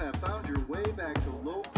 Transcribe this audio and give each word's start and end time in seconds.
have 0.00 0.16
found 0.16 0.48
your 0.48 0.60
way 0.66 0.90
back 0.92 1.14
to 1.24 1.30
locally 1.44 1.69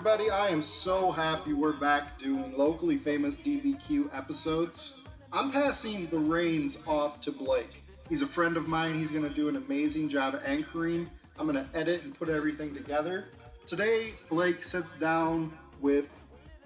everybody. 0.00 0.30
I 0.30 0.48
am 0.48 0.62
so 0.62 1.10
happy 1.10 1.52
we're 1.52 1.78
back 1.78 2.18
doing 2.18 2.56
locally 2.56 2.96
famous 2.96 3.36
DBQ 3.36 4.16
episodes. 4.16 5.00
I'm 5.30 5.52
passing 5.52 6.06
the 6.06 6.18
reins 6.18 6.78
off 6.86 7.20
to 7.20 7.30
Blake. 7.30 7.84
He's 8.08 8.22
a 8.22 8.26
friend 8.26 8.56
of 8.56 8.66
mine. 8.66 8.94
He's 8.94 9.10
going 9.10 9.28
to 9.28 9.34
do 9.34 9.50
an 9.50 9.56
amazing 9.56 10.08
job 10.08 10.40
anchoring. 10.42 11.06
I'm 11.38 11.46
going 11.46 11.62
to 11.62 11.78
edit 11.78 12.02
and 12.04 12.14
put 12.14 12.30
everything 12.30 12.72
together. 12.72 13.26
Today, 13.66 14.14
Blake 14.30 14.64
sits 14.64 14.94
down 14.94 15.52
with 15.82 16.06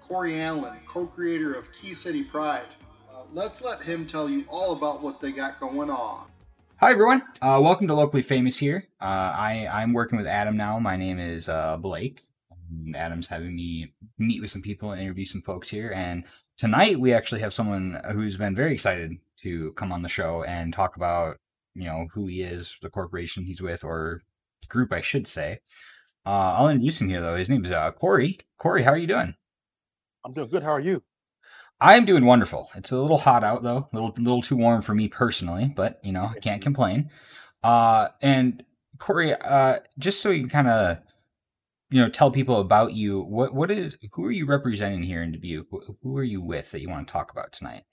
Corey 0.01 0.39
Allen, 0.39 0.79
co 0.87 1.05
creator 1.05 1.53
of 1.53 1.69
Key 1.73 1.93
City 1.93 2.23
Pride. 2.23 2.73
Uh, 3.13 3.23
let's 3.33 3.61
let 3.61 3.81
him 3.81 4.07
tell 4.07 4.29
you 4.29 4.45
all 4.47 4.71
about 4.71 5.03
what 5.03 5.19
they 5.19 5.33
got 5.33 5.59
going 5.59 5.89
on. 5.89 6.27
Hi 6.77 6.91
everyone, 6.91 7.21
uh, 7.41 7.59
welcome 7.61 7.87
to 7.87 7.95
Locally 7.95 8.23
Famous 8.23 8.57
here. 8.57 8.87
Uh, 9.01 9.03
I 9.03 9.67
I'm 9.69 9.91
working 9.91 10.17
with 10.17 10.25
Adam 10.25 10.55
now. 10.55 10.79
My 10.79 10.95
name 10.95 11.19
is 11.19 11.49
uh, 11.49 11.75
Blake. 11.75 12.25
Adam's 12.95 13.27
having 13.27 13.55
me 13.55 13.93
meet 14.17 14.41
with 14.41 14.49
some 14.49 14.61
people 14.61 14.91
and 14.91 15.01
interview 15.01 15.25
some 15.25 15.41
folks 15.41 15.69
here. 15.69 15.91
And 15.95 16.23
tonight 16.57 16.99
we 16.99 17.13
actually 17.13 17.41
have 17.41 17.53
someone 17.53 18.01
who's 18.11 18.37
been 18.37 18.55
very 18.55 18.73
excited 18.73 19.17
to 19.41 19.73
come 19.73 19.91
on 19.91 20.01
the 20.01 20.09
show 20.09 20.43
and 20.43 20.73
talk 20.73 20.95
about 20.95 21.37
you 21.73 21.83
know 21.83 22.07
who 22.13 22.27
he 22.27 22.41
is, 22.41 22.77
the 22.81 22.89
corporation 22.89 23.43
he's 23.43 23.61
with, 23.61 23.83
or 23.83 24.23
group 24.69 24.93
I 24.93 25.01
should 25.01 25.27
say. 25.27 25.59
Uh, 26.25 26.55
I'll 26.57 26.69
introduce 26.69 26.99
him 26.99 27.09
here 27.09 27.21
though. 27.21 27.35
His 27.35 27.49
name 27.49 27.65
is 27.65 27.71
uh, 27.71 27.91
Corey. 27.91 28.39
Corey, 28.57 28.83
how 28.83 28.91
are 28.91 28.97
you 28.97 29.07
doing? 29.07 29.35
I'm 30.25 30.33
doing 30.33 30.49
good. 30.49 30.63
How 30.63 30.71
are 30.71 30.79
you? 30.79 31.03
I 31.79 31.95
am 31.95 32.05
doing 32.05 32.25
wonderful. 32.25 32.69
It's 32.75 32.91
a 32.91 32.97
little 32.97 33.17
hot 33.17 33.43
out 33.43 33.61
though, 33.61 33.89
a 33.91 33.95
little 33.95 34.13
little 34.17 34.41
too 34.41 34.55
warm 34.55 34.81
for 34.81 34.95
me 34.95 35.07
personally, 35.07 35.71
but 35.75 35.99
you 36.03 36.11
know 36.11 36.31
I 36.35 36.39
can't 36.41 36.61
complain. 36.61 37.09
Uh, 37.63 38.09
and 38.21 38.63
Corey, 38.97 39.33
uh, 39.33 39.79
just 39.99 40.21
so 40.21 40.29
you 40.29 40.41
can 40.41 40.49
kind 40.49 40.67
of 40.67 40.97
you 41.95 42.01
know 42.01 42.09
tell 42.09 42.29
people 42.29 42.59
about 42.59 42.93
you, 42.93 43.21
what 43.21 43.53
what 43.53 43.71
is 43.71 43.97
who 44.11 44.25
are 44.25 44.31
you 44.31 44.45
representing 44.45 45.01
here 45.01 45.23
in 45.23 45.31
Dubuque? 45.31 45.69
Who 46.03 46.17
are 46.17 46.25
you 46.25 46.41
with 46.41 46.69
that 46.71 46.81
you 46.81 46.89
want 46.89 47.07
to 47.07 47.11
talk 47.11 47.31
about 47.31 47.53
tonight? 47.53 47.83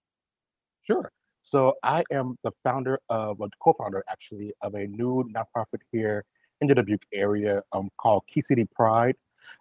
Sure. 0.82 1.12
So 1.44 1.74
I 1.84 2.02
am 2.10 2.36
the 2.42 2.50
founder 2.64 2.98
of, 3.08 3.40
a 3.40 3.48
co-founder 3.62 4.02
actually, 4.08 4.54
of 4.60 4.74
a 4.74 4.88
new 4.88 5.30
nonprofit 5.32 5.82
here 5.92 6.24
in 6.60 6.66
the 6.66 6.74
Dubuque 6.74 7.06
area 7.12 7.62
um, 7.72 7.90
called 7.96 8.24
Key 8.26 8.40
City 8.40 8.66
Pride. 8.74 9.14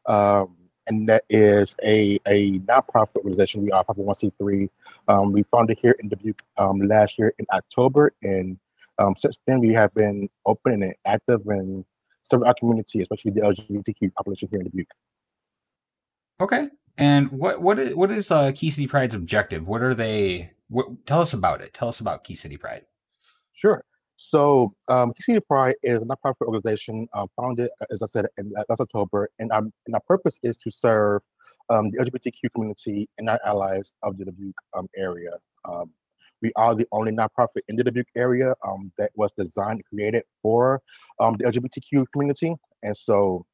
Um, 0.08 0.58
and 0.88 1.08
that 1.08 1.24
is 1.30 1.76
a, 1.84 2.20
a 2.26 2.58
nonprofit 2.62 3.18
organization. 3.18 3.62
We 3.62 3.72
are 3.72 3.86
501c3. 3.86 4.70
Um, 5.08 5.34
we 5.34 5.44
founded 5.52 5.78
here 5.80 5.96
in 6.00 6.10
Dubuque 6.10 6.42
um, 6.58 6.82
last 6.82 7.20
year 7.20 7.32
in 7.38 7.46
October. 7.54 8.12
And 8.24 8.58
um, 8.98 9.14
since 9.20 9.38
then, 9.46 9.60
we 9.60 9.72
have 9.74 9.94
been 9.94 10.30
open 10.48 10.82
and 10.82 10.96
active 11.06 11.46
and 11.46 11.86
serving 12.32 12.48
our 12.48 12.56
community, 12.56 13.02
especially 13.02 13.32
the 13.32 13.42
LGBTQ 13.42 14.14
population 14.14 14.48
here 14.50 14.60
in 14.60 14.66
Dubuque. 14.66 14.88
Okay. 16.42 16.70
And 16.98 17.32
what 17.32 17.62
what 17.62 17.80
is 17.80 17.96
what 17.96 18.12
is 18.12 18.32
uh, 18.32 18.52
Key 18.54 18.70
City 18.70 18.88
Pride's 18.88 19.16
objective? 19.16 19.68
What 19.68 19.82
are 19.82 19.94
they? 19.94 20.52
What, 20.70 21.06
tell 21.06 21.22
us 21.22 21.34
about 21.34 21.62
it. 21.62 21.74
Tell 21.74 21.88
us 21.88 22.00
about 22.00 22.24
Key 22.24 22.36
City 22.36 22.58
Pride. 22.58 22.86
Sure. 23.54 23.84
So, 24.18 24.74
um, 24.88 25.14
Key 25.14 25.24
City 25.24 25.40
Pride 25.40 25.76
is 25.82 26.02
a 26.02 26.06
nonprofit 26.06 26.46
organization 26.46 27.08
uh, 27.14 27.26
founded, 27.36 27.70
as 27.90 28.04
I 28.04 28.06
said, 28.06 28.28
in 28.38 28.54
last 28.70 28.80
October, 28.80 29.30
and 29.40 29.52
our, 29.52 29.62
and 29.62 29.96
our 29.96 30.02
purpose 30.02 30.40
is 30.44 30.58
to 30.58 30.72
serve 30.72 31.24
um, 31.70 31.90
the 31.90 31.98
LGBTQ 31.98 32.54
community 32.54 33.10
and 33.18 33.30
our 33.30 33.40
allies 33.46 33.94
of 34.04 34.18
the 34.20 34.26
Dubuque 34.26 34.56
um, 34.78 34.88
area. 34.96 35.32
Um, 35.66 35.90
we 36.42 36.52
are 36.56 36.76
the 36.76 36.88
only 36.92 37.12
nonprofit 37.12 37.62
in 37.68 37.76
the 37.76 37.84
Dubuque 37.84 38.08
area 38.16 38.54
um, 38.68 38.92
that 38.98 39.12
was 39.16 39.32
designed 39.38 39.84
created 39.86 40.24
for 40.42 40.82
um, 41.20 41.36
the 41.38 41.46
LGBTQ 41.46 42.06
community, 42.14 42.56
and 42.84 42.96
so 42.98 43.46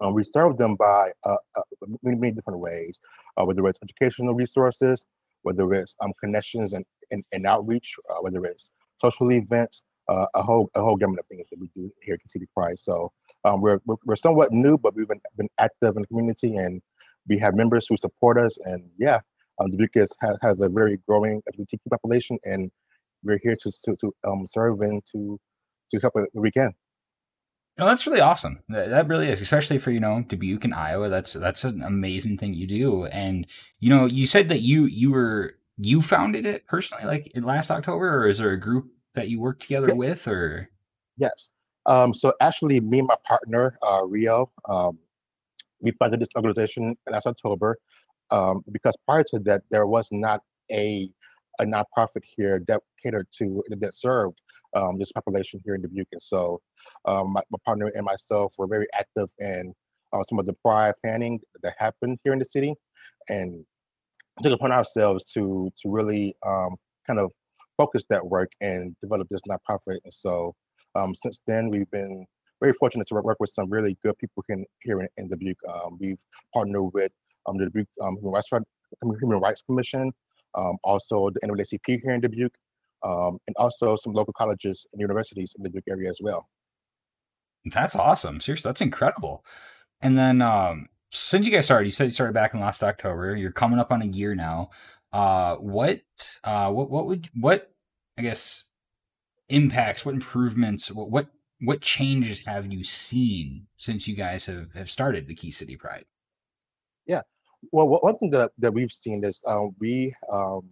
um, 0.00 0.14
we 0.14 0.24
serve 0.24 0.56
them 0.56 0.76
by 0.76 1.12
uh, 1.24 1.36
uh, 1.54 1.62
many, 2.02 2.16
many 2.16 2.32
different 2.32 2.58
ways, 2.58 3.00
uh, 3.36 3.44
whether 3.44 3.66
it's 3.68 3.78
educational 3.82 4.34
resources, 4.34 5.06
whether 5.42 5.72
it's 5.74 5.94
um, 6.00 6.12
connections 6.20 6.72
and, 6.72 6.84
and, 7.10 7.24
and 7.32 7.46
outreach, 7.46 7.94
uh, 8.10 8.16
whether 8.20 8.44
it's 8.44 8.72
social 9.00 9.30
events, 9.32 9.84
uh, 10.08 10.26
a 10.34 10.42
whole 10.42 10.68
a 10.74 10.82
whole 10.82 10.96
gamut 10.96 11.20
of 11.20 11.26
things 11.26 11.46
that 11.50 11.60
we 11.60 11.70
do 11.76 11.90
here 12.02 12.14
at 12.14 12.30
City 12.30 12.46
Pride. 12.54 12.78
So 12.78 13.12
um, 13.44 13.60
we're, 13.60 13.80
we're 13.86 13.96
we're 14.04 14.16
somewhat 14.16 14.52
new, 14.52 14.76
but 14.76 14.94
we've 14.96 15.06
been 15.06 15.20
been 15.36 15.48
active 15.60 15.96
in 15.96 16.02
the 16.02 16.08
community, 16.08 16.56
and 16.56 16.82
we 17.28 17.38
have 17.38 17.54
members 17.54 17.86
who 17.88 17.96
support 17.96 18.36
us. 18.38 18.58
And 18.64 18.84
yeah, 18.98 19.20
um, 19.62 19.70
Dubuque 19.70 19.94
has, 19.96 20.12
has 20.42 20.60
a 20.60 20.68
very 20.68 20.98
growing 21.06 21.42
LGBTQ 21.54 21.90
population, 21.90 22.38
and 22.44 22.70
we're 23.22 23.38
here 23.42 23.56
to 23.62 23.72
to, 23.84 23.96
to 23.96 24.14
um, 24.28 24.46
serve 24.50 24.80
and 24.80 25.02
to 25.12 25.38
to 25.90 26.00
help 26.00 26.14
where 26.14 26.26
we 26.34 26.50
can. 26.50 26.72
No, 27.78 27.86
that's 27.86 28.06
really 28.06 28.20
awesome. 28.20 28.62
That, 28.68 28.90
that 28.90 29.08
really 29.08 29.28
is, 29.28 29.40
especially 29.40 29.78
for 29.78 29.90
you 29.90 30.00
know 30.00 30.24
Dubuque 30.26 30.64
and 30.64 30.74
Iowa. 30.74 31.08
That's 31.08 31.32
that's 31.32 31.64
an 31.64 31.82
amazing 31.82 32.38
thing 32.38 32.54
you 32.54 32.66
do. 32.66 33.06
And 33.06 33.46
you 33.80 33.90
know, 33.90 34.06
you 34.06 34.26
said 34.26 34.48
that 34.48 34.60
you 34.60 34.84
you 34.84 35.10
were 35.10 35.54
you 35.78 36.02
founded 36.02 36.46
it 36.46 36.66
personally, 36.66 37.04
like 37.04 37.28
in 37.34 37.44
last 37.44 37.70
October, 37.70 38.16
or 38.16 38.26
is 38.28 38.38
there 38.38 38.50
a 38.50 38.60
group 38.60 38.86
that 39.14 39.28
you 39.28 39.40
work 39.40 39.60
together 39.60 39.94
with, 39.94 40.26
or 40.28 40.68
Yes. 41.16 41.52
Um, 41.84 42.14
so 42.14 42.32
actually, 42.40 42.80
me 42.80 43.00
and 43.00 43.08
my 43.08 43.16
partner 43.26 43.76
uh, 43.82 44.02
Rio, 44.06 44.50
um, 44.68 44.98
we 45.80 45.90
founded 45.92 46.20
this 46.20 46.28
organization 46.36 46.96
last 47.10 47.26
October 47.26 47.78
um, 48.32 48.64
because 48.72 48.94
prior 49.06 49.22
to 49.24 49.38
that, 49.40 49.62
there 49.70 49.86
was 49.86 50.08
not 50.10 50.40
a 50.72 51.10
a 51.60 51.64
nonprofit 51.64 52.22
here 52.36 52.62
that 52.66 52.80
catered 53.02 53.26
to 53.38 53.62
that 53.68 53.94
served 53.94 54.40
um, 54.74 54.98
this 54.98 55.12
population 55.12 55.60
here 55.64 55.74
in 55.74 55.82
Dubuque. 55.82 56.08
And 56.12 56.22
so, 56.22 56.60
um, 57.04 57.34
my, 57.34 57.42
my 57.50 57.58
partner 57.64 57.92
and 57.94 58.04
myself 58.04 58.54
were 58.56 58.66
very 58.66 58.86
active 58.94 59.28
in 59.38 59.74
uh, 60.12 60.22
some 60.24 60.38
of 60.38 60.46
the 60.46 60.54
prior 60.64 60.94
planning 61.04 61.40
that 61.62 61.74
happened 61.78 62.18
here 62.24 62.32
in 62.32 62.38
the 62.38 62.44
city, 62.46 62.74
and 63.28 63.64
took 64.42 64.52
upon 64.52 64.72
ourselves 64.72 65.24
to 65.34 65.70
to 65.80 65.90
really 65.90 66.34
um, 66.44 66.76
kind 67.06 67.20
of 67.20 67.30
focus 67.76 68.04
that 68.08 68.24
work 68.26 68.50
and 68.60 68.96
develop 69.02 69.28
this 69.30 69.40
nonprofit. 69.48 69.98
And 70.04 70.12
so, 70.12 70.54
um, 70.94 71.14
since 71.14 71.40
then, 71.46 71.68
we've 71.68 71.90
been 71.90 72.24
very 72.60 72.72
fortunate 72.74 73.08
to 73.08 73.14
work 73.14 73.38
with 73.40 73.50
some 73.50 73.68
really 73.68 73.98
good 74.04 74.16
people 74.18 74.42
here 74.46 75.00
in, 75.00 75.08
in, 75.16 75.24
in 75.24 75.28
Dubuque. 75.28 75.58
Um, 75.68 75.98
we've 76.00 76.18
partnered 76.54 76.94
with 76.94 77.12
um, 77.46 77.58
the 77.58 77.66
Dubuque 77.66 77.88
um, 78.02 78.16
Human, 78.16 78.32
Rights, 78.32 78.48
Human 79.02 79.40
Rights 79.40 79.62
Commission, 79.62 80.12
um, 80.54 80.76
also 80.84 81.30
the 81.30 81.40
NAACP 81.40 82.00
here 82.02 82.12
in 82.12 82.20
Dubuque, 82.20 82.54
um, 83.02 83.38
and 83.46 83.56
also 83.56 83.96
some 83.96 84.12
local 84.12 84.32
colleges 84.32 84.86
and 84.92 85.00
universities 85.00 85.54
in 85.56 85.62
the 85.62 85.68
Dubuque 85.68 85.88
area 85.88 86.10
as 86.10 86.18
well. 86.22 86.48
that's 87.66 87.96
awesome. 87.96 88.40
Seriously, 88.40 88.68
that's 88.68 88.80
incredible. 88.80 89.44
And 90.00 90.18
then 90.18 90.42
um, 90.42 90.88
since 91.10 91.46
you 91.46 91.52
guys 91.52 91.66
started, 91.66 91.86
you 91.86 91.92
said 91.92 92.04
you 92.04 92.10
started 92.10 92.34
back 92.34 92.54
in 92.54 92.60
last 92.60 92.82
October. 92.82 93.36
You're 93.36 93.52
coming 93.52 93.78
up 93.78 93.92
on 93.92 94.02
a 94.02 94.06
year 94.06 94.34
now. 94.34 94.70
Uh, 95.12 95.56
what 95.56 96.00
uh, 96.42 96.72
what 96.72 96.90
what 96.90 97.06
would 97.06 97.28
what 97.34 97.70
I 98.18 98.22
guess 98.22 98.64
impacts, 99.48 100.04
what 100.04 100.14
improvements, 100.14 100.90
what 100.90 101.10
what 101.10 101.28
what 101.60 101.80
changes 101.80 102.44
have 102.46 102.72
you 102.72 102.82
seen 102.82 103.66
since 103.76 104.08
you 104.08 104.16
guys 104.16 104.46
have 104.46 104.72
have 104.74 104.90
started 104.90 105.28
the 105.28 105.34
Key 105.34 105.50
City 105.50 105.76
Pride? 105.76 106.04
Well, 107.70 107.88
one 107.88 108.18
thing 108.18 108.30
that, 108.30 108.50
that 108.58 108.74
we've 108.74 108.90
seen 108.90 109.24
is 109.24 109.40
um, 109.46 109.74
we 109.78 110.14
um, 110.30 110.68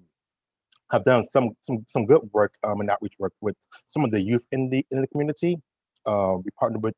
have 0.90 1.04
done 1.04 1.24
some 1.32 1.50
some 1.62 1.84
some 1.86 2.04
good 2.04 2.22
work 2.32 2.52
um, 2.64 2.80
and 2.80 2.90
outreach 2.90 3.14
work 3.18 3.32
with 3.40 3.56
some 3.86 4.04
of 4.04 4.10
the 4.10 4.20
youth 4.20 4.42
in 4.50 4.68
the 4.70 4.84
in 4.90 5.00
the 5.00 5.06
community. 5.06 5.60
Uh, 6.06 6.36
we 6.42 6.50
partnered 6.58 6.82
with 6.82 6.94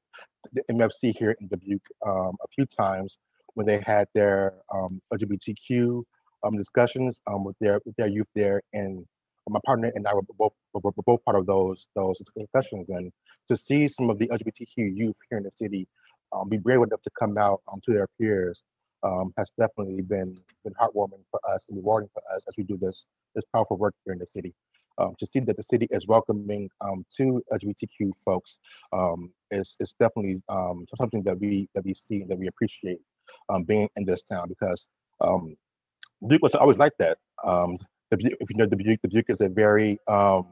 the 0.55 0.63
MFC 0.71 1.15
here 1.17 1.37
in 1.41 1.49
Dubuque 1.49 1.87
um, 2.07 2.37
a 2.43 2.49
few 2.55 2.65
times 2.65 3.19
when 3.55 3.67
they 3.67 3.83
had 3.85 4.09
their 4.15 4.55
um, 4.75 5.01
LGBTQ 5.13 6.03
um, 6.43 6.57
discussions 6.57 7.21
um, 7.27 7.45
with 7.45 7.57
their 7.61 7.81
with 7.85 7.95
their 7.97 8.09
youth 8.09 8.29
there, 8.35 8.63
and 8.73 9.05
my 9.49 9.61
partner 9.67 9.93
and 9.95 10.07
I 10.07 10.15
were 10.15 10.23
both 10.39 10.55
were, 10.73 10.93
both 11.05 11.23
part 11.25 11.37
of 11.37 11.45
those 11.45 11.87
those 11.95 12.19
discussions. 12.35 12.89
And 12.89 13.13
to 13.49 13.59
see 13.59 13.89
some 13.89 14.09
of 14.09 14.19
the 14.19 14.29
LGBTQ 14.29 14.97
youth 14.97 15.17
here 15.29 15.37
in 15.37 15.45
the 15.45 15.51
city 15.55 15.87
um, 16.33 16.49
be 16.49 16.57
brave 16.57 16.79
enough 16.79 17.03
to 17.03 17.11
come 17.19 17.37
out 17.37 17.61
to 17.85 17.93
their 17.93 18.09
peers 18.19 18.65
um, 19.03 19.33
has 19.37 19.51
definitely 19.59 20.03
been 20.03 20.39
been 20.65 20.75
heartwarming 20.75 21.25
for 21.31 21.41
us 21.49 21.67
and 21.69 21.77
rewarding 21.77 22.09
for 22.15 22.23
us 22.35 22.45
as 22.49 22.55
we 22.57 22.65
do 22.65 22.77
this 22.77 23.07
this 23.35 23.45
powerful 23.55 23.77
work 23.77 23.95
here 24.05 24.13
in 24.13 24.19
the 24.19 24.27
city. 24.27 24.55
Um, 24.99 25.15
to 25.19 25.27
see 25.27 25.41
that 25.41 25.57
the 25.57 25.63
city 25.63 25.89
is 25.91 26.07
welcoming 26.07 26.69
um, 26.83 27.05
to 27.17 27.43
LGBTQ 27.53 28.13
folks 28.25 28.59
um, 28.93 29.33
is 29.51 29.77
is 29.81 29.95
definitely 29.99 30.43
um, 30.49 30.87
something 30.97 31.23
that 31.23 31.39
we 31.39 31.69
that 31.75 31.85
we 31.85 31.95
see 31.95 32.23
and 32.23 32.31
that 32.31 32.39
we 32.39 32.49
appreciate 32.49 33.01
um, 33.49 33.65
being 33.65 33.89
in 33.97 34.05
this 34.05 34.23
town 34.23 34.49
because 34.49 34.87
Dubuque 36.23 36.43
was 36.43 36.55
always 36.55 36.79
like 36.79 36.93
that. 36.99 37.19
The, 38.11 38.37
if 38.41 38.51
you 38.51 38.57
know 38.57 38.67
the 38.67 38.77
Duke 39.09 39.31
is 39.31 39.41
a 39.41 39.49
very, 39.49 39.99
um, 40.07 40.47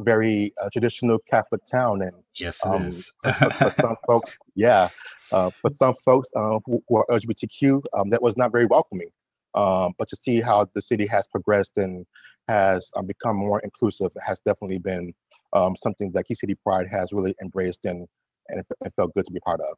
very 0.00 0.52
uh, 0.60 0.68
traditional 0.72 1.18
Catholic 1.30 1.64
town, 1.70 2.02
and 2.02 2.12
Yes, 2.38 2.64
it 2.64 2.68
um, 2.68 2.86
is. 2.86 3.12
for, 3.22 3.32
for- 3.32 3.74
some 3.80 3.96
folks, 4.06 4.36
yeah, 4.54 4.88
uh, 5.32 5.50
for 5.60 5.70
some 5.70 5.94
folks 6.04 6.28
uh, 6.36 6.58
who, 6.66 6.82
who 6.88 6.96
are 6.96 7.06
LGBTQ, 7.10 7.82
um, 7.96 8.10
that 8.10 8.22
was 8.22 8.36
not 8.36 8.52
very 8.52 8.66
welcoming. 8.66 9.10
Um, 9.54 9.94
but 9.98 10.08
to 10.08 10.16
see 10.16 10.40
how 10.40 10.68
the 10.74 10.82
city 10.82 11.06
has 11.06 11.26
progressed 11.26 11.76
and 11.76 12.06
has 12.48 12.90
um, 12.96 13.06
become 13.06 13.36
more 13.36 13.60
inclusive 13.60 14.10
has 14.24 14.38
definitely 14.46 14.78
been 14.78 15.12
um, 15.52 15.74
something 15.76 16.12
that 16.14 16.24
Key 16.26 16.34
City 16.34 16.56
Pride 16.64 16.86
has 16.90 17.12
really 17.12 17.34
embraced 17.42 17.84
and 17.84 18.06
and 18.48 18.60
it, 18.60 18.66
it 18.84 18.92
felt 18.96 19.14
good 19.14 19.26
to 19.26 19.32
be 19.32 19.40
part 19.40 19.60
of. 19.60 19.76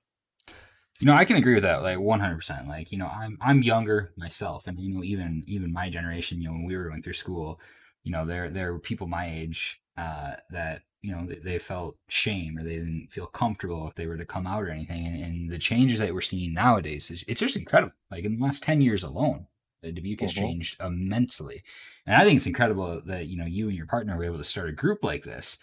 You 1.01 1.07
know, 1.07 1.15
I 1.15 1.25
can 1.25 1.37
agree 1.37 1.55
with 1.55 1.65
that, 1.65 1.83
like 1.83 1.99
one 1.99 2.21
hundred 2.21 2.37
percent. 2.37 2.69
Like, 2.69 2.93
you 2.93 2.99
know, 2.99 3.09
I'm 3.09 3.37
I'm 3.41 3.63
younger 3.63 4.13
myself, 4.17 4.67
and 4.67 4.79
you 4.79 4.95
know, 4.95 5.03
even 5.03 5.43
even 5.47 5.73
my 5.73 5.89
generation, 5.89 6.41
you 6.41 6.49
know, 6.49 6.53
when 6.53 6.65
we 6.65 6.77
were 6.77 6.89
going 6.89 7.03
through 7.03 7.15
school, 7.15 7.61
you 8.05 8.13
know, 8.13 8.25
there 8.25 8.49
there 8.51 8.73
were 8.73 8.79
people 8.79 9.07
my 9.07 9.27
age 9.27 9.81
uh, 9.97 10.35
that 10.50 10.83
you 11.03 11.12
know 11.15 11.27
they, 11.27 11.37
they 11.37 11.59
felt 11.59 11.97
shame 12.09 12.59
or 12.59 12.62
they 12.65 12.77
didn't 12.77 13.09
feel 13.11 13.27
comfortable 13.27 13.89
if 13.89 13.94
they 13.94 14.06
were 14.06 14.17
to 14.17 14.25
come 14.25 14.47
out 14.47 14.62
or 14.65 14.71
anything. 14.71 15.06
And, 15.06 15.23
and 15.23 15.50
the 15.50 15.59
changes 15.59 15.99
that 15.99 16.15
we're 16.15 16.21
seeing 16.21 16.55
nowadays 16.55 17.11
is 17.11 17.25
it's 17.29 17.41
just 17.41 17.56
incredible. 17.56 17.94
Like 18.11 18.25
in 18.25 18.37
the 18.37 18.43
last 18.44 18.62
ten 18.62 18.81
years 18.81 19.03
alone, 19.03 19.47
the 19.83 19.93
Dubuque 19.93 20.21
has 20.23 20.33
Mhm. 20.33 20.37
changed 20.37 20.81
immensely, 20.83 21.62
and 22.06 22.17
I 22.17 22.25
think 22.25 22.37
it's 22.39 22.47
incredible 22.47 23.03
that 23.06 23.27
you 23.27 23.37
know 23.37 23.47
you 23.47 23.69
and 23.69 23.77
your 23.77 23.87
partner 23.87 24.17
were 24.17 24.25
able 24.25 24.39
to 24.39 24.44
start 24.44 24.69
a 24.69 24.73
group 24.73 25.05
like 25.05 25.25
this 25.25 25.59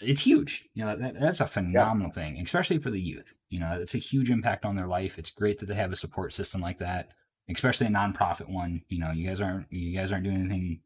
it's 0.00 0.22
huge. 0.22 0.68
You 0.74 0.84
know, 0.84 0.96
that, 0.96 1.18
that's 1.20 1.40
a 1.40 1.46
phenomenal 1.46 2.10
thing, 2.10 2.38
especially 2.40 2.78
for 2.78 2.90
the 2.90 3.00
youth. 3.00 3.32
You 3.48 3.60
know, 3.60 3.78
it's 3.80 3.94
a 3.94 3.98
huge 3.98 4.30
impact 4.30 4.64
on 4.64 4.76
their 4.76 4.86
life. 4.86 5.18
It's 5.18 5.30
great 5.30 5.58
that 5.58 5.66
they 5.66 5.74
have 5.74 5.92
a 5.92 5.96
support 5.96 6.32
system 6.32 6.60
like 6.60 6.78
that, 6.78 7.12
especially 7.48 7.86
a 7.86 7.90
nonprofit 7.90 8.48
one. 8.48 8.82
You 8.88 8.98
know, 8.98 9.12
you 9.12 9.26
guys 9.28 9.40
aren't 9.40 9.70
you 9.70 9.96
guys 9.96 10.12
aren't 10.12 10.24
doing 10.24 10.40
anything. 10.40 10.80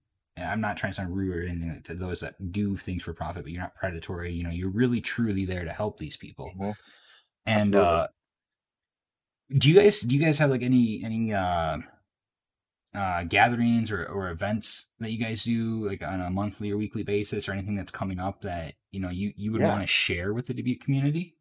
I'm 0.45 0.61
not 0.61 0.77
trying 0.77 0.93
to 0.93 0.97
sound 0.97 1.17
rude 1.17 1.37
or 1.37 1.43
anything 1.49 1.83
to 1.85 1.95
those 1.95 2.21
that 2.21 2.53
do 2.53 2.77
things 2.77 3.03
for 3.03 3.13
profit, 3.15 3.43
but 3.45 3.53
you're 3.53 3.63
not 3.63 3.75
predatory. 3.75 4.33
You 4.33 4.45
know, 4.45 4.51
you're 4.51 4.71
really 4.71 5.01
truly 5.01 5.45
there 5.45 5.65
to 5.65 5.73
help 5.73 5.99
these 5.99 6.17
people. 6.17 6.53
Mhm. 6.57 6.75
And 7.47 7.75
Absolutely. 7.75 7.81
uh 8.05 8.07
do 9.57 9.71
you 9.71 9.81
guys 9.81 10.01
do 10.01 10.15
you 10.17 10.23
guys 10.23 10.39
have 10.39 10.51
like 10.51 10.63
any 10.63 11.03
any 11.05 11.33
uh 11.33 11.79
uh 12.95 13.23
gatherings 13.25 13.91
or, 13.91 14.07
or 14.07 14.31
events 14.31 14.87
that 14.99 15.11
you 15.13 15.19
guys 15.19 15.45
do 15.45 15.87
like 15.87 16.03
on 16.03 16.21
a 16.21 16.31
monthly 16.31 16.71
or 16.71 16.77
weekly 16.79 17.03
basis 17.03 17.49
or 17.49 17.53
anything 17.53 17.75
that's 17.77 17.93
coming 17.93 18.19
up 18.19 18.41
that 18.41 18.75
you 18.93 19.01
know 19.01 19.11
you 19.11 19.33
you 19.37 19.53
would 19.53 19.61
Yeah. 19.61 19.69
want 19.69 19.83
to 19.83 19.87
share 19.87 20.33
with 20.35 20.47
the 20.47 20.55
Dubuque 20.55 20.81
community? 20.83 21.37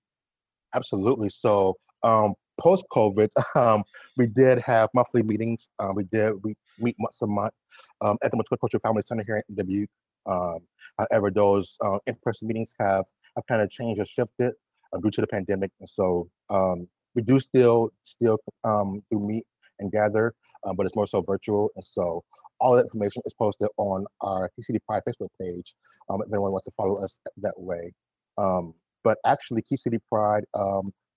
Absolutely. 0.73 1.29
So 1.29 1.75
um, 2.03 2.33
post 2.59 2.85
COVID, 2.91 3.29
um, 3.55 3.83
we 4.17 4.27
did 4.27 4.59
have 4.59 4.89
monthly 4.93 5.23
meetings. 5.23 5.69
Uh, 5.79 5.91
we 5.95 6.03
did 6.05 6.33
we 6.43 6.55
meet 6.79 6.95
once 6.99 7.21
a 7.21 7.27
month 7.27 7.53
um, 8.01 8.17
at 8.23 8.31
the 8.31 8.37
Multicultural 8.37 8.81
Family 8.81 9.03
Center 9.05 9.23
here 9.25 9.43
in 9.49 9.55
Dubuque. 9.55 9.89
Um, 10.25 10.59
however, 10.97 11.31
those 11.31 11.77
uh, 11.83 11.99
in-person 12.07 12.47
meetings 12.47 12.71
have 12.79 13.05
have 13.35 13.45
kind 13.47 13.61
of 13.61 13.69
changed 13.69 14.01
or 14.01 14.05
shifted 14.05 14.53
uh, 14.93 14.99
due 14.99 15.11
to 15.11 15.21
the 15.21 15.27
pandemic, 15.27 15.71
and 15.79 15.89
so 15.89 16.29
um, 16.49 16.87
we 17.15 17.21
do 17.21 17.39
still 17.39 17.91
still 18.03 18.37
um, 18.63 19.01
do 19.11 19.19
meet 19.19 19.45
and 19.79 19.91
gather, 19.91 20.33
um, 20.65 20.75
but 20.75 20.85
it's 20.85 20.95
more 20.95 21.07
so 21.07 21.21
virtual. 21.21 21.69
And 21.75 21.85
so 21.85 22.23
all 22.59 22.75
that 22.75 22.83
information 22.83 23.21
is 23.25 23.33
posted 23.33 23.67
on 23.77 24.05
our 24.21 24.49
KCD 24.57 24.79
Pride 24.87 25.03
Facebook 25.07 25.29
page. 25.39 25.75
Um, 26.09 26.21
if 26.25 26.31
anyone 26.31 26.51
wants 26.51 26.65
to 26.65 26.71
follow 26.75 27.03
us 27.03 27.19
that 27.37 27.53
way. 27.57 27.93
Um, 28.39 28.73
but 29.03 29.19
actually, 29.25 29.61
Key 29.61 29.77
City 29.77 29.99
Pride 30.11 30.43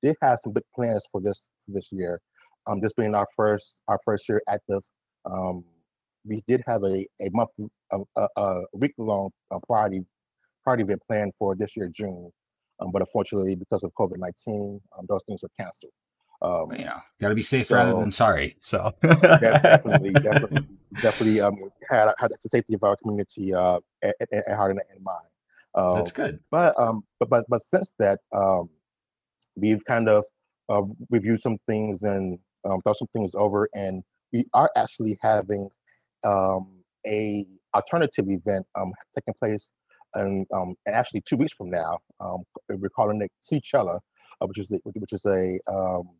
did 0.03 0.17
have 0.23 0.39
some 0.43 0.53
big 0.53 0.65
plans 0.75 1.07
for 1.11 1.21
this 1.21 1.51
for 1.65 1.73
this 1.73 1.91
year. 1.93 2.21
Um, 2.67 2.81
this 2.81 2.93
being 2.93 3.15
our 3.15 3.27
first 3.37 3.81
our 3.89 3.99
first 4.05 4.29
year 4.29 4.43
active, 4.49 4.83
um, 5.25 5.65
we 6.25 6.43
did 6.47 6.63
have 6.67 6.83
a 6.85 7.07
a 7.21 7.31
month 7.33 7.51
a, 7.93 7.99
a, 8.17 8.29
a 8.37 8.63
week 8.75 8.93
long 8.99 9.31
uh, 9.51 9.59
party 9.67 10.05
party 10.65 10.83
event 10.83 11.03
planned 11.07 11.33
for 11.39 11.55
this 11.55 11.77
year 11.77 11.89
June, 11.89 12.31
um, 12.81 12.91
but 12.93 13.03
unfortunately 13.03 13.55
because 13.55 13.85
of 13.85 13.93
COVID 13.95 14.19
nineteen, 14.19 14.81
um, 14.99 15.07
those 15.09 15.23
things 15.27 15.43
were 15.43 15.51
canceled. 15.59 15.93
Um, 16.43 16.73
you 16.73 16.87
know, 16.87 16.99
got 17.21 17.29
to 17.29 17.35
be 17.35 17.43
safe 17.43 17.71
rather 17.71 17.93
than 17.93 18.11
sorry. 18.13 18.57
So 18.61 18.95
de- 19.03 19.15
definitely, 19.17 20.11
definitely, 20.15 20.67
definitely 21.03 21.41
um, 21.43 21.71
had 21.89 22.13
had 22.19 22.33
the 22.43 22.49
safety 22.49 22.75
of 22.75 22.83
our 22.83 22.97
community 22.97 23.53
uh, 23.53 23.79
at, 24.03 24.15
at, 24.21 24.33
at 24.33 24.57
heart 24.57 24.71
and 24.71 24.81
in 24.97 25.03
mind. 25.03 25.27
Um, 25.75 25.97
that's 25.97 26.13
good. 26.13 26.41
but 26.51 26.79
um 26.81 27.05
but 27.19 27.29
but, 27.29 27.45
but 27.49 27.61
since 27.63 27.91
that 27.99 28.21
um 28.33 28.71
we've 29.55 29.85
kind 29.85 30.09
of 30.09 30.25
uh, 30.69 30.83
reviewed 31.11 31.41
some 31.41 31.59
things 31.67 32.03
and 32.03 32.39
um, 32.65 32.81
thought 32.83 32.97
some 32.97 33.09
things 33.13 33.35
over 33.35 33.69
and 33.75 34.03
we 34.33 34.45
are 34.55 34.71
actually 34.77 35.19
having 35.21 35.69
um 36.25 36.83
a 37.07 37.47
alternative 37.75 38.27
event 38.29 38.67
um 38.79 38.93
taking 39.15 39.35
place 39.43 39.73
and 40.15 40.47
um 40.53 40.75
actually 40.87 41.23
two 41.23 41.37
weeks 41.37 41.53
from 41.53 41.71
now 41.71 41.99
um 42.21 42.43
we're 42.69 42.89
calling 42.91 43.21
it 43.23 43.31
Keychella, 43.51 43.99
uh, 44.41 44.47
which 44.47 44.59
is 44.59 44.69
the, 44.69 44.81
which 44.85 45.13
is 45.13 45.25
a 45.27 45.59
um 45.71 46.11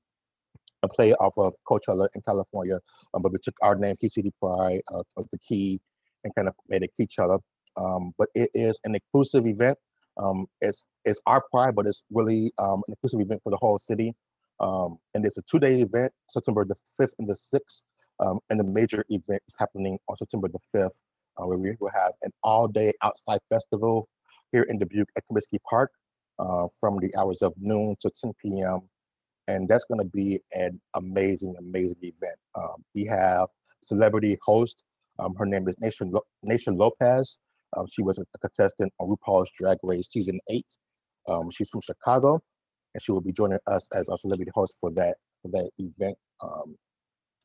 a 0.83 0.89
play 0.89 1.13
off 1.15 1.35
of 1.37 1.55
Coachella 1.69 2.09
in 2.15 2.23
California, 2.23 2.79
um, 3.15 3.23
but 3.23 3.33
we 3.33 3.39
took 3.43 3.55
our 3.63 3.75
name, 3.75 3.97
Key 4.01 4.11
Pride, 4.41 4.81
uh, 4.93 5.03
of 5.17 5.27
the 5.31 5.39
Key, 5.39 5.81
and 6.25 6.35
kind 6.35 6.49
of 6.49 6.55
made 6.69 6.83
it 6.83 6.91
Keychella. 6.99 7.41
Um, 7.77 8.13
but 8.19 8.29
it 8.35 8.51
is 8.55 8.79
an 8.85 8.95
inclusive 8.95 9.47
event. 9.47 9.79
Um, 10.17 10.47
it's 10.61 10.87
it's 11.05 11.21
our 11.27 11.43
pride, 11.51 11.75
but 11.75 11.87
it's 11.87 12.03
really 12.11 12.53
um, 12.59 12.83
an 12.89 12.95
inclusive 12.95 13.21
event 13.21 13.41
for 13.43 13.51
the 13.51 13.57
whole 13.57 13.79
city. 13.79 14.15
Um, 14.59 14.99
and 15.15 15.25
it's 15.25 15.39
a 15.39 15.43
two-day 15.51 15.81
event, 15.81 16.13
September 16.29 16.65
the 16.67 16.77
fifth 16.97 17.15
and 17.19 17.29
the 17.29 17.37
sixth. 17.37 17.85
Um, 18.21 18.39
and 18.51 18.61
the 18.61 18.65
major 18.65 19.05
event 19.09 19.43
is 19.49 19.57
happening 19.59 19.99
on 20.09 20.17
September 20.17 20.49
the 20.49 20.59
fifth, 20.73 20.97
uh, 21.39 21.47
where 21.47 21.59
we 21.59 21.75
will 21.81 21.91
have 21.91 22.13
an 22.23 22.31
all-day 22.43 22.93
outside 23.03 23.41
festival 23.49 24.09
here 24.53 24.63
in 24.65 24.79
Dubuque 24.79 25.09
at 25.17 25.25
Comiskey 25.31 25.59
Park 25.69 25.91
uh, 26.39 26.67
from 26.79 26.99
the 26.99 27.15
hours 27.19 27.39
of 27.43 27.53
noon 27.59 27.97
to 28.01 28.11
10 28.21 28.33
p.m. 28.43 28.81
And 29.49 29.69
that's 29.69 29.85
going 29.85 30.01
to 30.01 30.07
be 30.07 30.41
an 30.53 30.81
amazing, 30.95 31.55
amazing 31.59 31.97
event. 32.03 32.37
Um, 32.55 32.85
we 32.95 33.05
have 33.07 33.49
celebrity 33.83 34.39
host. 34.43 34.83
Um, 35.19 35.35
her 35.37 35.47
name 35.47 35.67
is 35.69 35.77
Naysha 35.77 36.11
Lo- 36.11 36.25
Naysha 36.45 36.77
Lopez. 36.77 37.39
Um, 37.77 37.87
she 37.91 38.03
was 38.03 38.19
a 38.19 38.25
contestant 38.41 38.93
on 38.99 39.09
RuPaul's 39.09 39.51
Drag 39.59 39.79
Race 39.83 40.09
season 40.11 40.41
eight. 40.51 40.67
Um, 41.29 41.51
she's 41.51 41.71
from 41.71 41.81
Chicago, 41.81 42.41
and 42.95 43.03
she 43.03 43.13
will 43.13 43.21
be 43.21 43.33
joining 43.33 43.59
us 43.67 43.89
as 43.95 44.09
our 44.09 44.19
celebrity 44.19 44.51
host 44.55 44.77
for 44.81 44.91
that 44.93 45.15
for 45.43 45.49
that 45.53 45.71
event. 45.79 46.17